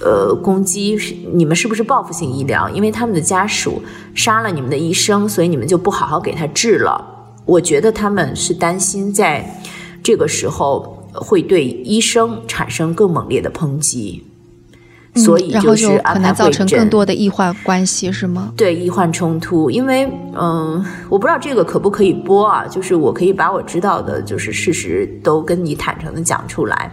[0.00, 0.96] 呃，攻击
[1.32, 2.68] 你们是不是报复性医疗？
[2.70, 3.82] 因为他们的家属
[4.14, 7.04] 杀了你们的医生，所以你们就不好好给他治了。
[7.44, 9.60] 我觉得他们是担心在
[10.02, 14.22] 这个时候会对医生产生更猛烈的抨击，
[15.16, 18.52] 所以就是可能造成更多的医患关系，是吗？
[18.56, 19.70] 对，医患冲突。
[19.70, 20.08] 因为
[20.38, 22.66] 嗯，我不知道这个可不可以播啊？
[22.66, 26.92] 就是我可以把我知道的，就是事实都跟你坦诚的讲出来。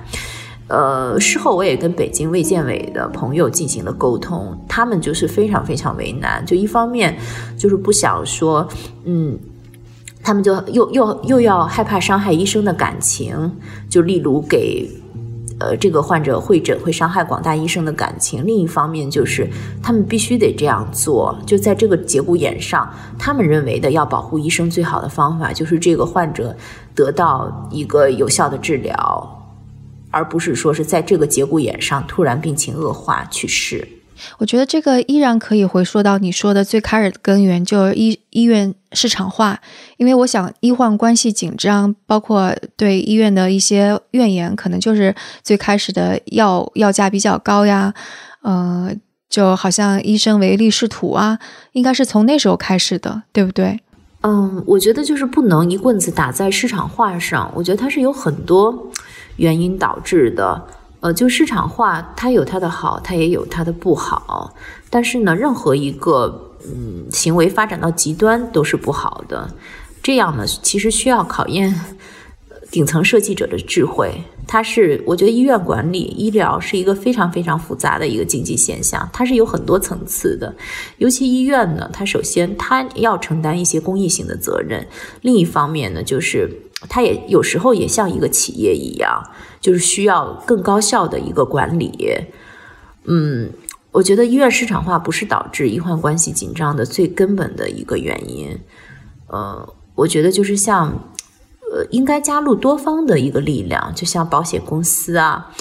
[0.68, 7.16] 呃，事后我也跟北京卫健委的朋友进行了沟通，他们就是非常非常为难，就一方面
[7.56, 8.68] 就是不想说，
[9.04, 9.38] 嗯，
[10.24, 13.52] 他们就又又又要害怕伤害医生的感情，
[13.88, 14.90] 就例如给
[15.60, 19.48] 呃这个患者会诊会伤害广大医生的感情，另一方面就是
[19.84, 26.56] 他们必须得这样做，就在这个节骨眼上，他们认为的要保护医生最好的方法就是这个患者
[26.96, 29.35] 得到一个有效的治疗。
[30.16, 33.86] 而不是说是在这个节骨眼上突然病情恶化去世。
[34.38, 39.60] 我觉得这个依然可以回溯到你说的最开始的根源，就是医医院市场化。
[39.98, 47.94] 因为我想医患关系紧张，包括对医院的一些怨言，可能就是最开始的药药价比较高呀，
[48.42, 48.90] 呃，
[49.30, 51.38] 就好像医生唯利是图啊，
[51.74, 53.82] 应该是从那时候开始的，对不对？
[54.22, 58.90] 嗯，我觉得就是不能一棍子打在市场化上，我觉得它是有很多
[59.38, 60.68] 原因导致的。
[61.02, 64.56] 呃，就市场化，它有它的好，它也有它的不好。
[64.90, 69.48] 但是呢，任何一个嗯行为发展到极端都是不好的。
[70.02, 71.80] 这样呢，其实需要考验
[72.72, 74.24] 顶层设计者的智慧。
[74.48, 80.56] 它是，我觉得医院管理、医疗是一个非常非常复杂的一个经济现象，它是有很多层次的。
[80.98, 84.88] 尤其医院呢，它首先它要承担一些公益性的责任，
[85.22, 86.50] 另一方面呢，就是
[86.88, 89.24] 它也有时候也像一个企业一样。
[89.62, 91.92] 就是需要更高效的一个管理，
[93.06, 93.50] 嗯，
[93.92, 98.60] 我觉得医院市场化不是导致医患关系紧张的最根本的一个原因，
[99.26, 100.90] 呃，我觉得就是像，
[101.74, 105.52] 呃，应该加入多方的一个力量，就像保险公司啊，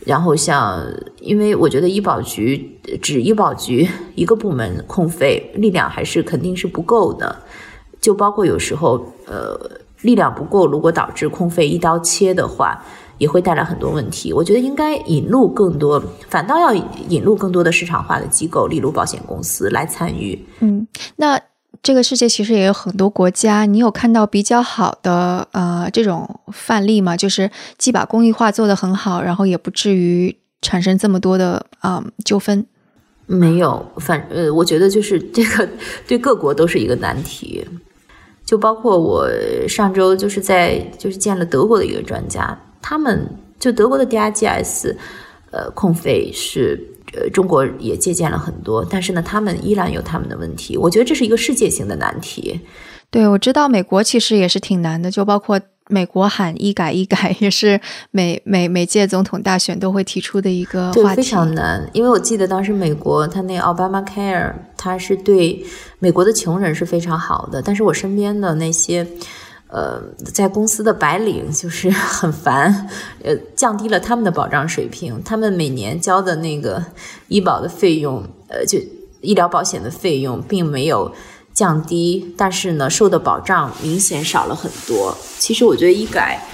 [0.00, 0.84] 然后像，
[1.20, 7.34] 因为我觉得医保局只医保局 一个部门控费力量还是肯定是不够的，
[7.98, 9.58] 就包括有时候，呃，
[10.04, 12.80] 力量不够，如果导致空费一刀切的话。
[13.16, 14.32] 也会带来很多问题。
[14.32, 16.74] 我觉得应该引入更多，反倒要
[17.08, 20.44] 引入更多的市场化的机构，例如保险公司来参与。
[20.58, 21.40] 嗯，那
[21.80, 27.16] 这个世界其实也有很多国家，你有看到比较好的呃这种范例吗？
[27.16, 32.66] 就是既把公益化做得很好，然后也不至于产生这么多的啊纠纷。
[33.26, 35.68] 没有，反呃，我觉得就是这个
[36.08, 37.64] 对各国都是一个难题。
[38.44, 39.28] 就包括我
[39.66, 42.58] 上周就是在就是见了德国的一个专家。
[42.82, 43.26] 他们
[43.58, 44.94] 就德国的 DRGs，
[45.50, 46.78] 呃，控费是
[47.14, 50.76] 呃中国也借鉴了很多，但是呢，他们依然有他们的问题。
[50.76, 52.60] 我觉得这是一个世界性的难题。
[53.10, 61.88] 对，我知道美国其实也是挺难的，就包括美国喊医改，医改也是每每每届总统大选都会提出的一个话题，非常难。
[61.92, 65.64] 因为我记得当时美国他那奥巴马 Care，他是对
[65.98, 69.06] 美国的穷人是非常好的，但是我身边的那些。
[69.66, 70.00] 呃，
[70.32, 72.88] 在公司的白领就是很烦，
[73.24, 76.84] 呃，降低了他们的保障水平，他们每年交的那个
[77.26, 78.78] 医保的费用，呃，就
[79.20, 81.12] 医疗保险的费用并没有
[81.54, 85.16] 降低，但是呢，受的保障明显少了很多。
[85.38, 86.44] 其实我觉得医改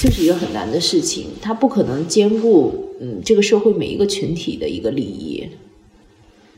[0.00, 5.48] 就是一个很难的事情，它不可能兼顾嗯这个社会每一个群体的一个利益。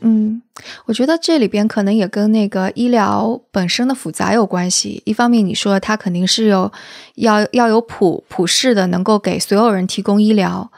[0.00, 0.42] 嗯，
[0.86, 5.02] 我觉得这里边可能也跟那个医疗本身的复杂有关系。
[5.06, 6.70] 一方面，你说它肯定是有
[7.14, 10.68] 要要有普普世的，能够给所有人提供医疗；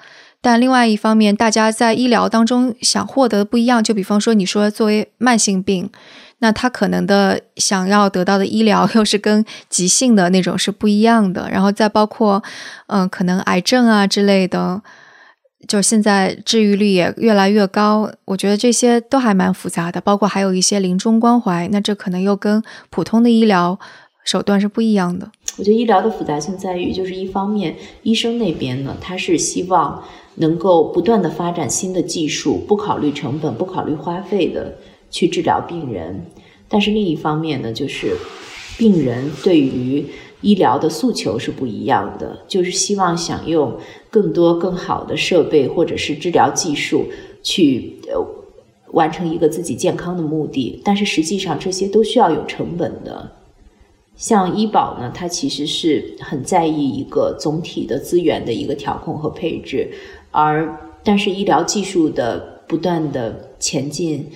[0.41, 3.83] 但另外一方面，大家在医疗当中想获得不一样。
[3.83, 5.91] 就比方说，你说作为慢性病，
[6.39, 11.49] 那他可能的想要得到的医疗 又是跟急性的那种是不一样的。
[11.51, 12.43] 然后再包括，
[12.89, 14.83] 嗯，可能癌症啊之类的。
[15.67, 23.77] 就现在治愈率也越来越高，我觉得这些都还蛮复杂的，包括还有一些临终关怀，那这可能又跟普通的医疗
[24.25, 25.29] 手段是不一样的。
[25.59, 30.05] 我觉得医疗的复杂性在于，就是一方面，医生那边呢，他是希望
[30.37, 34.73] 能够不断的发展新的技术，不考虑成本，不考虑花费的
[35.11, 36.27] 去治疗病人，
[36.69, 38.17] 但是另一方面呢，就是
[38.79, 40.05] 病人对于
[40.41, 43.79] 医疗的诉求是不一样的，就是希望享用。
[44.09, 47.05] 更多更好的设备或者是治疗技术，
[47.43, 48.15] 去呃
[48.93, 53.31] 完成一个自己健康的目的，但是实际上这些都需要有成本的。
[54.17, 59.91] 像医保呢，它其实是很在意一个总体的资源的一个调控和配置，
[60.31, 64.27] 而但是医疗技术的不断的前进，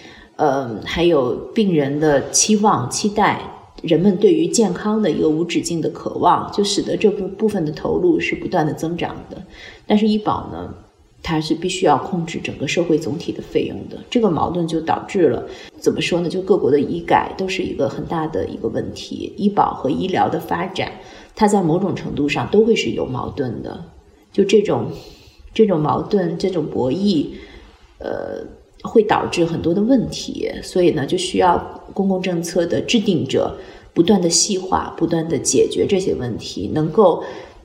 [0.41, 3.43] 呃，还有病人的期望期待。
[3.83, 9.43] 人们对于健康的一个无止境的渴望，就使得这部部分的投入是不断的增长的。
[9.87, 10.75] 但是医保呢，
[11.23, 13.99] 它是必须要控制整个社会总体的费用的。
[14.09, 15.47] 这个矛盾就导致了，
[15.79, 16.29] 怎么说呢？
[16.29, 19.35] 就各国的医改都是一个很大的一个问题。
[19.37, 20.91] 医保和医疗的发展，
[21.37, 23.85] 它在某种程度上都会是有矛盾的。
[24.33, 24.87] 就这种
[25.53, 27.27] 这种矛盾，这种博弈，
[27.99, 28.47] 呃。
[28.83, 31.59] 会导致很多的问题，所以呢，就需要
[31.93, 33.57] 公共政策的制定者
[33.93, 37.23] 不断的细化，不断的解决这些问题，能够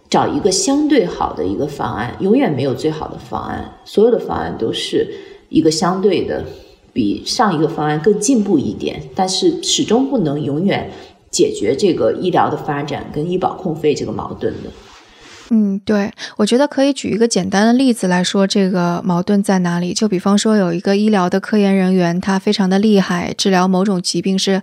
[0.09, 2.15] 找一个相对好的一个方案。
[2.19, 5.07] 永远没有最好的方案，所有的方案都是
[5.49, 6.43] 一个相对的，
[6.91, 10.91] 比上一个方案更进步一点，但是始终不能永远
[11.31, 14.69] 解决这个医疗的发展跟医保控费这个矛盾的。
[15.49, 19.93] 嗯，对，我觉得可以举一个简单的例子来说这个矛盾在哪里。
[19.93, 24.61] 就比方说，有一个医疗的科研人员，他非常的厉害，治疗某种疾病是。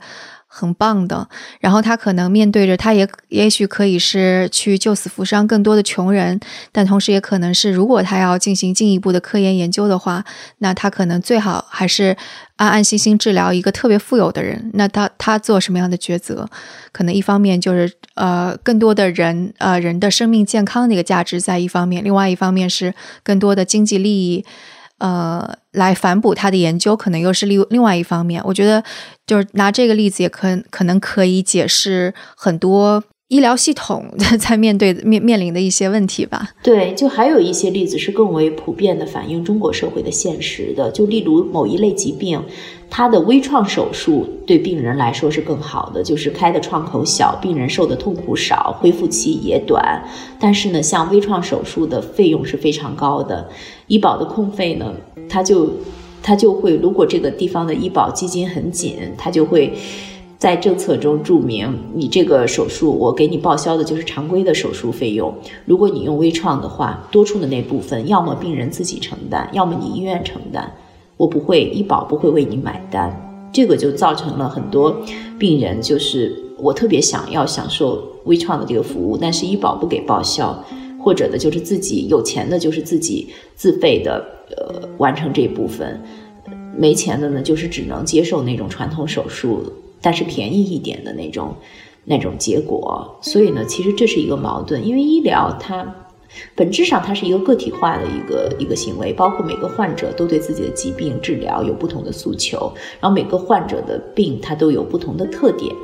[0.55, 1.27] 很棒的，
[1.61, 6.39] 然后他可能面对着，他也也许可以是去救死扶伤更多的穷人，
[6.71, 10.23] 但同时也可能是，如果他要进行进一步的科研研究的话，
[10.59, 12.15] 那他可能最好还是
[12.57, 14.71] 安安心心治疗一个特别富有的人。
[14.75, 16.47] 那他他做什么样的抉择？
[16.93, 22.93] 可能一方面就是呃更多的人呃人的生命健康的一个价值在一方面，另外一方面是
[23.23, 24.45] 更多的经济利益。
[25.03, 28.41] 呃，来反哺他的研究，可能又是另另外一方面。
[28.45, 28.83] 我觉得，
[29.27, 33.03] 就是拿这个例子，也可可能可以解释很多。
[33.29, 36.51] 医疗系统 在面对面面临的一些问题吧。
[36.63, 40.91] 对，就还有一些例子是更为普遍的，反映中国社会的现实的。
[40.91, 42.45] 就例如某一类疾病，
[42.95, 50.05] 它的微创手术对病人来说是更好的，就是开的创口小，病人受的痛苦少，恢复期也短。
[50.39, 53.49] 但是呢，像微创手术的费用是非常高的，
[53.87, 54.93] 医保的控费呢，
[55.27, 55.71] 它就
[56.23, 59.73] 它就会，如果这个地方的医保基金很紧，它就会。
[60.39, 65.33] 在政策中注明，你这个手术我给你报销的就是常规的手术费用。
[65.67, 70.75] 如果你用微创的话，多出的那部分要么病人自己承担，要么你医院承担。
[71.23, 73.17] 我不会，医保不会为你买单。
[73.53, 74.93] 这个就造成了很多
[75.39, 80.53] 病人，就是我特别想要享受微创的这个服务，但是医保不给报销，
[80.99, 86.03] 或者呢就是自己有钱的，就是自己自费的，呃，完成这一部分。
[86.77, 89.63] 没钱的呢，就是只能接受那种传统手术。
[90.01, 91.55] 但是便宜一点的那种，
[92.07, 95.87] 那种结果，所以呢，其实这是一个矛盾，因为医疗它
[96.55, 105.75] 本质上它是一个个体化的一个一个行为，包括每个患者都对自己的疾病治疗有不同的诉求，然后每个患者的病它都有不同的特点，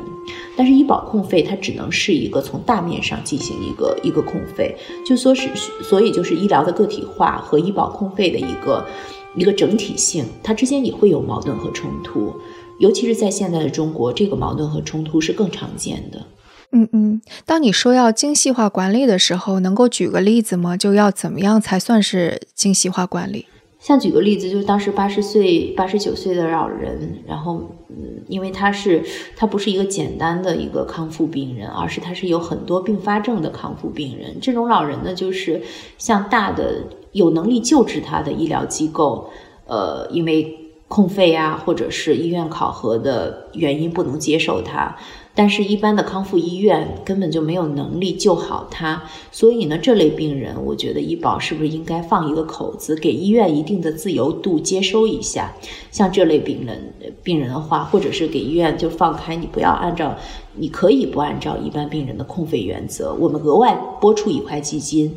[0.57, 4.76] 但是医保控费它只能是一个从大面上进行一个一个控费，
[5.07, 5.49] 就说是
[5.82, 8.86] 所以就是医疗的个体化和医保控费的一个
[9.34, 12.34] 一个整体性，它之间也会有矛盾和冲突。
[12.78, 16.24] 尤其是在现在的中国，这个矛盾和冲突是更常见的。
[16.71, 20.77] 嗯嗯，当你说要精细化管理的时候，能够举个例子吗？
[20.77, 23.47] 就要怎么样才算是精细化管理？
[23.79, 29.03] 像举个例子，就是当时八十岁、八十九岁的老人，然后，嗯，因为他是
[29.35, 34.37] 他不是一个简单的一个康复病人，而是他是有很多并发症的康复病人。
[34.41, 35.62] 这种老人呢，就是
[35.97, 39.31] 像大的有能力救治他的医疗机构，
[39.66, 40.64] 呃，因为。
[40.89, 44.97] 控费啊，或者是医院考核的原因不能接受他，
[45.41, 55.55] 但是，一般的康复医院根本就没有能力救好他，所以呢，这类病人，我觉得医保是不是应该放一个口子，给医院一定的自由度接收一下？
[55.93, 60.16] 像这类病人，病人的话，或者是给医院就放开，你不要按照，
[60.57, 65.14] 你可以不按照一般病人的控费原则，我们额外拨出一块基金。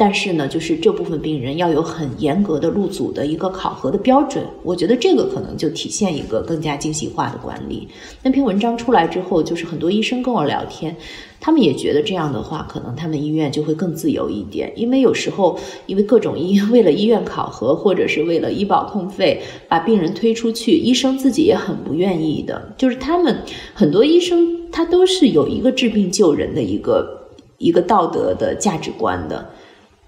[0.00, 7.88] 但是呢，就是这部分病人要有很严格的入组的一个考核的标准，我觉得这个可能就体现一个更加精细化的管理。
[8.22, 10.96] 那篇文章出来之后，就是很多医生跟我聊天，
[11.40, 14.72] 他们也觉得这样的话，可能他们医院就会更自由一点。
[14.76, 22.72] 因为有时候，因为各种医院 为了医院考核，或者是为了医保控费，把病人推出去，医生自己也很不愿意的。
[22.76, 23.36] 就是他们
[23.74, 27.26] 很多医生，他都是有一个治病救人的一个
[27.58, 29.50] 一个道德的价值观的。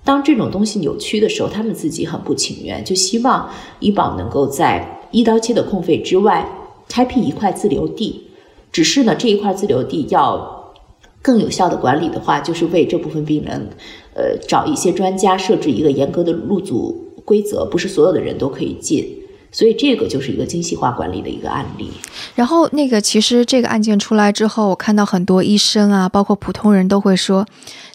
[0.05, 6.49] 当这种东西扭曲的时候，他们自己很不情愿，就希望医保能够在一刀切的控费之外
[6.89, 8.29] 开辟一块自留地。
[8.73, 10.73] 只是呢，这一块自留地要
[11.21, 13.69] 更有效的管理的话，就是为这部分病人，
[14.15, 19.20] 呃，找一些专家设置一个严格的入组规则，不是所有的人都可以进。
[19.53, 21.91] 所以这个就是一个精细化管理的一个案例。
[22.35, 27.47] 然后那个其实这个案件出来之后，我看到很多医生啊，包括普通人都会说。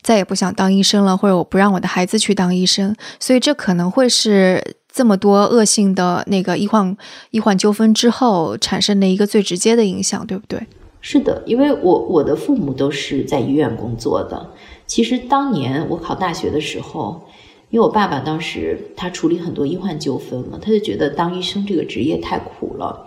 [0.01, 6.95] 再也不想当医生了，或者我不让我的孩子去当医生，所以这可能会是这么多恶性的那个医患
[7.31, 10.61] 医患纠纷之后产生的一个最直接的影响，对不对？
[11.01, 14.51] 是的，因为我我的父母都是在医院工作的。
[14.85, 17.27] 其实当年我考大学的时候，
[17.75, 23.05] 因为我爸爸当时他处理很多医患纠纷嘛，他就觉得当医生这个职业太苦了，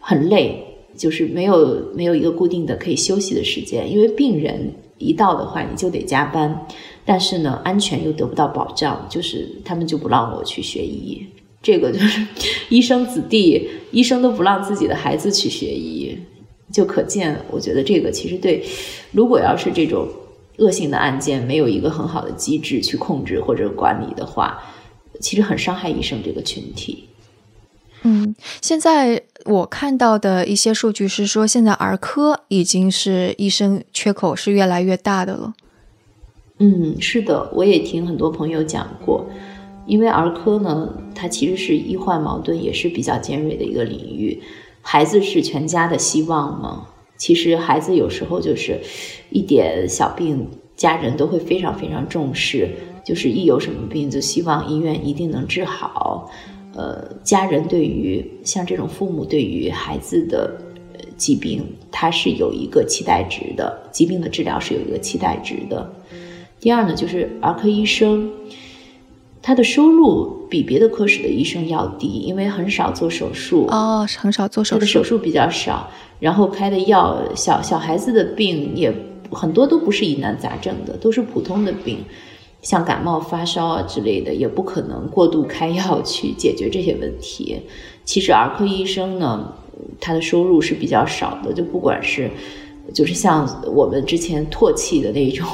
[0.00, 0.60] 很累，
[0.96, 4.72] 就是没有没有一个固定的可以休息的时间，因为病人。
[4.98, 6.66] 一到的话，你就得加班，
[7.04, 11.24] 但是呢，安全又得不到保障，就是他们就不让我去学医。
[11.62, 12.26] 这个就是
[12.68, 16.18] 医生子弟，医生都不让自己的孩子去学医，
[16.72, 18.64] 就可见，我觉得这个其实对，
[19.12, 20.08] 如果要是这种
[20.58, 24.62] 恶性的案件没有一个很好的机制去控制或者管理的话，
[25.20, 27.08] 其实很伤害医生这个群体。
[28.02, 35.54] 嗯，现在我看到的一些数据是说，现在儿科已经是医生缺口是越来越大的了。
[36.58, 39.26] 嗯，是的，我也听很多朋友讲过，
[39.86, 44.42] 因为儿科呢，它其实是医患矛盾也是比较尖锐的一个领域。
[44.80, 46.86] 孩子是全家的希望嘛，
[47.18, 48.80] 其实孩子有时候就是
[49.28, 50.46] 一点小病，
[50.76, 52.70] 家人都会非常非常重视，
[53.04, 56.30] 就是一有什么病就希望医院一定能治好。
[56.74, 60.56] 呃，家人对于像这种父母对于孩子的
[61.16, 65.92] 疾病，他是有一个期待值的，疾病的治疗是有一个期待值的。
[66.60, 68.30] 第二呢，就是儿科医生，
[69.48, 75.88] 他的收入比别的科室的医生要低，因为很少做手术哦，很少做手术，的手术比较少，
[76.20, 78.94] 然后开的药，小小孩子的病也
[79.30, 82.00] 很多都不是疑难杂症的，都是普通的病，
[82.60, 87.58] 像感冒、发烧啊之类的，也不可能过度开药去解决这些问题。
[88.04, 89.50] 其实儿科医生呢，
[89.98, 92.30] 他的收入是比较少的，就不管是，
[92.92, 95.46] 就是像我们之前唾弃的那种。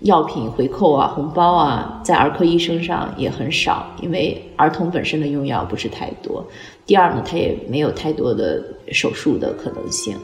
[0.00, 6.46] 药品回扣啊，红包啊，在儿科医生上也很少，因为儿童本身的用药不是太多。
[6.84, 10.14] 第二呢，他也没有太多的手术的可能性，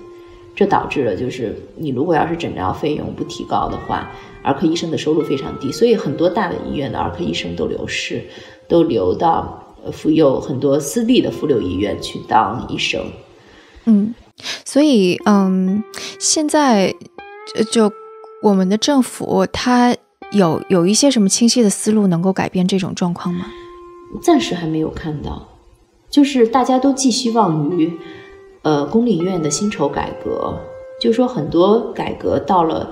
[0.54, 4.10] 这导致了就是你如果要是诊疗费用不提高的话，
[4.42, 8.22] 儿科医生的收入非常低，所以很多大的医院的儿科医生都流失，
[8.68, 13.00] 都流到妇幼很多私立的妇幼医院去当医生。
[13.86, 14.14] 嗯，
[14.66, 15.82] 所以嗯，
[16.18, 16.94] 现在
[17.70, 17.90] 就。
[18.43, 19.97] 我们的政府，它
[20.32, 23.47] 有有一些什么清晰的思路能够改变这种状况吗？
[24.20, 25.47] 暂时还没有看到，
[26.11, 27.93] 就是大家都寄希望于，
[28.62, 30.59] 呃，公立医院的薪酬改革。
[31.01, 32.90] 就是说很多改革到了，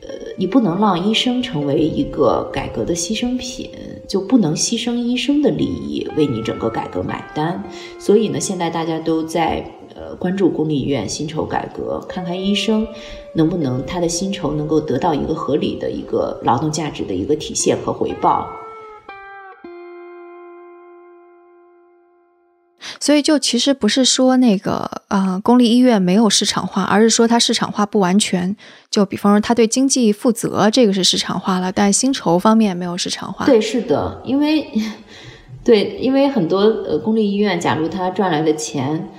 [0.00, 0.08] 呃，
[0.38, 3.70] 你不能让医生成为一个改革的牺牲品，
[4.08, 7.62] 就不能牺牲医生的利益为你整个改革买单。
[7.98, 9.62] 所以呢，现在大家都在。
[10.00, 12.88] 呃，关注公立医院薪酬改革，看看医生
[13.34, 18.50] 能不能他的薪酬能够得到一个合理的一个劳动价值的一个体现和回报。
[22.98, 28.56] 所以，就其实不是说那个呃，公立医院没有市场化，而是说它市场化不完全。
[28.90, 33.44] 就比方说，他对经济负责，这个是市场化了，但薪酬方面没有市场化。
[33.44, 34.66] 对，是的，因为
[35.62, 39.10] 对，因为很多呃公立医院，假如他赚来的钱。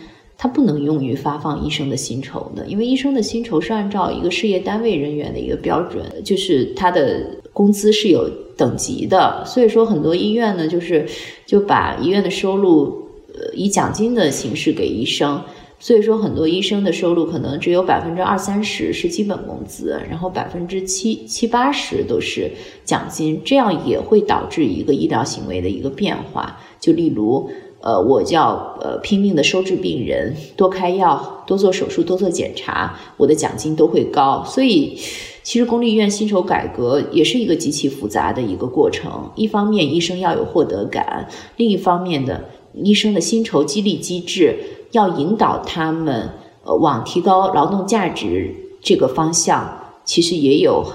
[0.43, 8.27] 它不能用于发放医生的薪酬的，因为医生的薪酬是按照一个事业单位人员的一个标准，就是他的工资是有
[8.57, 9.43] 等级的。
[9.45, 11.05] 所以说，很多医院呢，就是
[11.45, 15.39] 就把医院的收入，呃，以奖金的形式给医生。
[15.77, 22.49] 所以说，很多医生的收入可能只有百分之二三十是基本工资，然后百分之七七八十都是
[22.83, 26.59] 奖金，这样也会导致一个医疗行为的一个变化。
[26.79, 27.47] 就例如。
[27.81, 34.43] 呃，我叫呃拼命的收治病人，多开药，多做手术，多做检查，我的奖金都会高。
[34.45, 34.95] 所以，
[35.41, 39.31] 其实公立医院薪酬改革也是一个极其复杂的一个过程。
[39.35, 41.25] 一方面，医生要有获得感；
[41.57, 44.59] 另一方面的，医生的薪酬激励机制
[44.91, 46.29] 要引导他们
[46.63, 50.85] 呃往提高劳动价值这个方向，其实也有。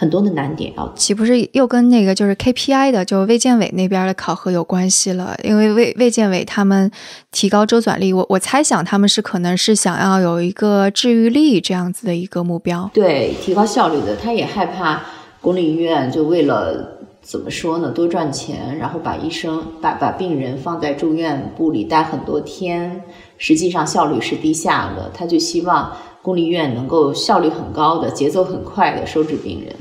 [0.00, 5.36] 很多的难点啊，岂不是又跟那个就是 KPI 的，就卫健委那边的考核有关系了？
[5.42, 6.88] 因为卫卫健委他们
[7.32, 12.88] 提高周转率，我我猜想他们是可能是想要有一个治愈率这样子的一个目标。
[12.94, 15.02] 对，提高效率的，他也害怕
[15.40, 23.02] 公立医院就为了怎么说呢，多赚钱，然后把医生把把病人放在住院部里待很多天，
[23.36, 25.92] 实际上效率是低下的，他就希望。
[26.20, 29.74] 公立医院能够效率很高的、节奏很快的收治病人。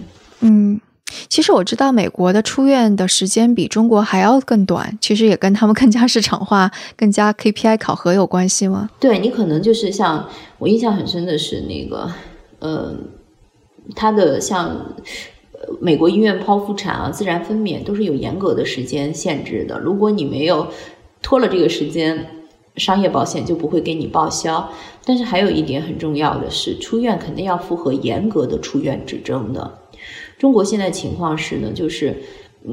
[1.29, 8.89] 其实我知道美国的出院的时间比中国还要更短，其实也跟他们更加市场化、 更加 KPI 考核有关系吗？
[8.99, 12.11] 对你可能就是像我印象很深的是那个，
[12.59, 12.95] 呃，
[13.95, 14.95] 他的像
[15.81, 20.67] 美国医院剖腹产啊、自然分娩都是有严格的时间限制的，如果你没有
[21.21, 22.27] 拖了这个时间。
[22.77, 24.69] 商业保险就不会给你报销，
[25.03, 29.79] 但是还有一点很重要的是，出院肯定要符合严格的出院指征的。
[30.37, 32.15] 中国现在情况是呢，就是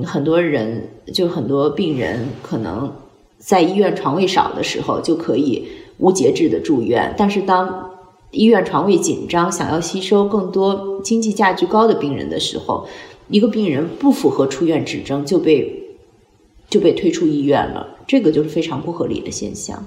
[0.04, 2.92] 很多人就很多病人可能
[3.38, 7.90] 在医院床位少的时候就可以无节制的住院，但是当
[8.30, 12.86] 医院床位紧张，想要吸收更多经济价值高的病人的时候，
[13.28, 15.80] 一个病人不符合出院指征就被。
[16.70, 19.86] 就被推出医院了，这个就是非常不合理的现象。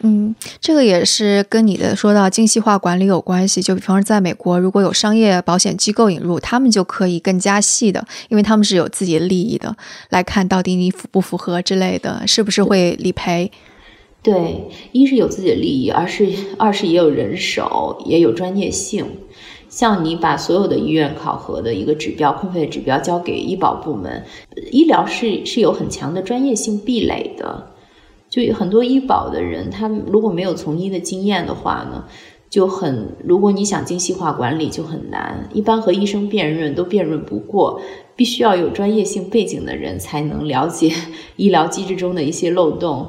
[0.00, 3.62] 嗯，这个也是跟你的说到精细化管理有关系。
[3.62, 9.74] 就比方说，在美国，如果有商业保险机构引入，他们就可以更加细的，因为他们是有自己的利益的，
[10.10, 13.50] 来看到底你符不符合之类的，是不是会理赔。
[14.22, 16.28] 对，一是有自己的利益，二是
[16.58, 19.06] 二是也有人手，也有专业性。
[19.68, 24.24] 像你把所有的医院考核的一个指标、控费指标交给医保部门，
[24.70, 27.72] 医疗是是有很强的专业性壁垒的。
[28.44, 32.04] 就很多医保的人，他如果没有从医的经验的话呢，
[32.50, 35.48] 就很如果你想精细化管理就很难。
[35.54, 37.80] 一般和医生辩论都辩论不过，
[38.14, 40.92] 必须要有专业性背景的人才能了解
[41.36, 43.06] 医疗机制中的一些漏洞。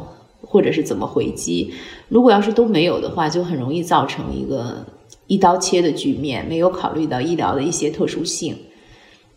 [0.50, 1.74] 或者是怎么回击？
[2.08, 4.86] 如果要是都没有的话，就很容易造成一个
[5.26, 8.56] 一刀切的局面，没有考虑到医疗的一些特殊性。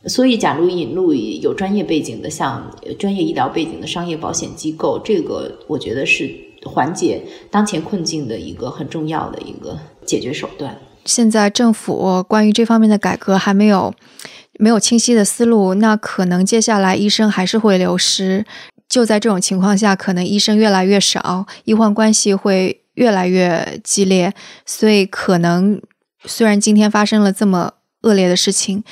[0.07, 6.31] 所以，假如引入有专业背景的，像专业医疗背景的商业保险机构，这个我觉得是
[6.65, 10.79] 缓解当前困境的一个很重要的一个解决手段。
[11.05, 13.93] 现在政府关于这方面的改革还没有
[14.59, 18.45] 没有清晰的思路，那可能接下来医生还是会流失。
[18.89, 24.33] 就在这种情况下，可能医生越来越少，医患关系会越来越激烈，
[24.67, 25.81] 所以可能
[26.25, 27.73] 虽然今天发生了这么
[28.03, 28.83] 恶劣的事情，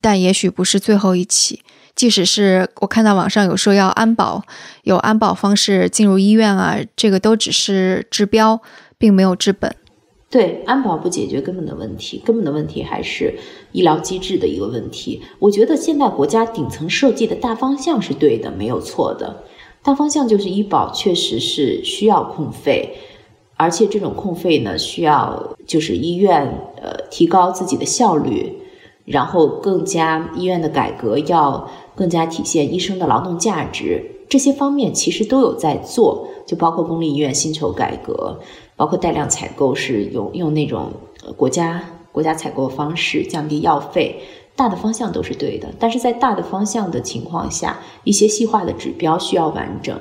[0.00, 1.60] 但也许不是最后一起。
[1.94, 4.44] 即使是我看到网上有说要安保，
[4.84, 8.60] 有安保方式进入医院啊，这个都只是治标，
[8.96, 9.74] 并没有治本。
[10.30, 13.34] 对，安保不解决根本的问题，根本的问题还是
[13.72, 15.22] 医疗机制的一个问题。
[15.38, 19.44] 我觉得现在国家顶层设计的大方向是对的，没有错的。
[19.82, 22.94] 大方向就是医保确实是需要控费，
[23.56, 26.46] 而且这种控费呢，需要就是医院
[26.80, 28.52] 呃提高自己的效率，
[29.10, 38.38] 然后更加医院的改革要更加体现医生的劳动价值，这些方面其实都有在做，就包括公立医院薪酬改革。
[38.76, 40.92] 包括带量采购是用用那种
[41.36, 41.82] 国家
[42.12, 44.20] 国家采购方式降低药费，
[44.54, 45.68] 大的方向都是对的。
[45.80, 49.98] 但是在大的方向的情况下，一些细化的指标需要完整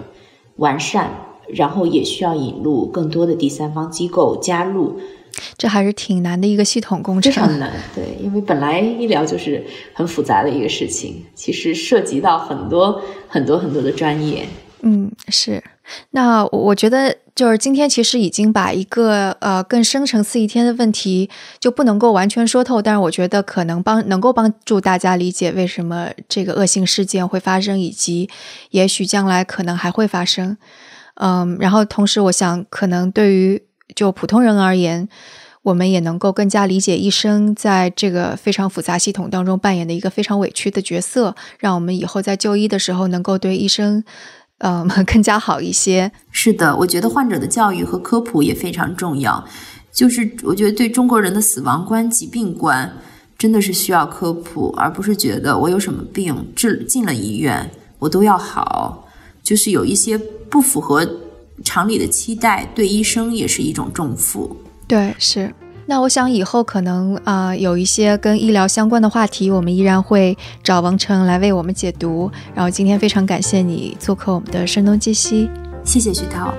[0.57, 1.09] 完善，
[1.47, 4.97] 然后也需要引入更多的第三方机构加入。
[5.57, 7.71] 这还是挺难的一个系统工程，非常难。
[7.93, 9.63] 对，因为本来医疗就是
[9.93, 14.45] 很复杂的一个事情，其实涉及到很多很多很多的专业。
[14.81, 15.63] 嗯，是。
[16.11, 21.29] 那我觉得，就是今天其实已经把一个呃更深层次一天的问题
[21.59, 28.29] 就不能够完全说透，但是我觉得可能帮能够帮助大家理解为什么这个恶性事件会发生，以及
[28.71, 30.57] 也许将来可能还会发生。
[31.15, 33.63] 嗯，然后同时我想，可能对于
[33.95, 35.07] 就普通人而言，
[35.63, 44.03] 我们也能够更加理解医生在这个非常复杂系统当中扮演的一个非常委屈的角色，让我们以后在就医的时候能够对医生。
[44.59, 46.11] 嗯， 更加好一些。
[46.31, 49.45] 是的，我觉得患者的教育和科普也非常重要。
[49.91, 52.91] 就是我觉得对中国人的死亡观、疾病观，
[53.37, 57.69] 真的是需要科普，而不是觉得我有什么病治进了医院
[57.99, 59.07] 我都要好。
[59.43, 61.07] 就是有一些不符合
[61.63, 64.55] 常理的期待，对医生也是一种重负。
[64.87, 65.53] 对，是。
[65.89, 72.29] 那我想以后可能啊有一些跟医疗相关的话题，我们依然会找王成来为我们解读。
[72.53, 75.49] 然后今天非常感谢你做客我们的声东击西，
[75.85, 76.53] 谢谢徐涛。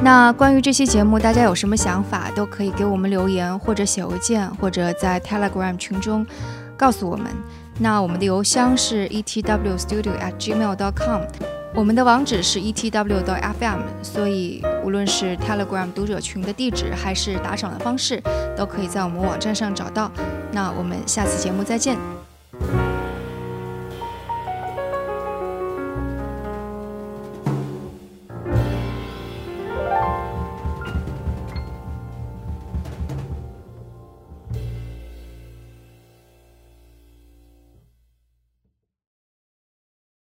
[0.00, 6.24] 那关于这期节目，大家有什么想法，都可以给我们留言，或者写邮件，或者在 Telegram 群中
[6.76, 7.26] 告诉我们。
[7.80, 11.22] 那我们的邮箱是 etwstudio@gmail.com。
[11.74, 18.20] 我们的网址是 etw.fm，所以无论是 Telegram 读者群的地址，还是打赏的方式，
[18.56, 20.10] 都可以在我们网站上找到。
[20.50, 21.96] 那我们下次节目再见。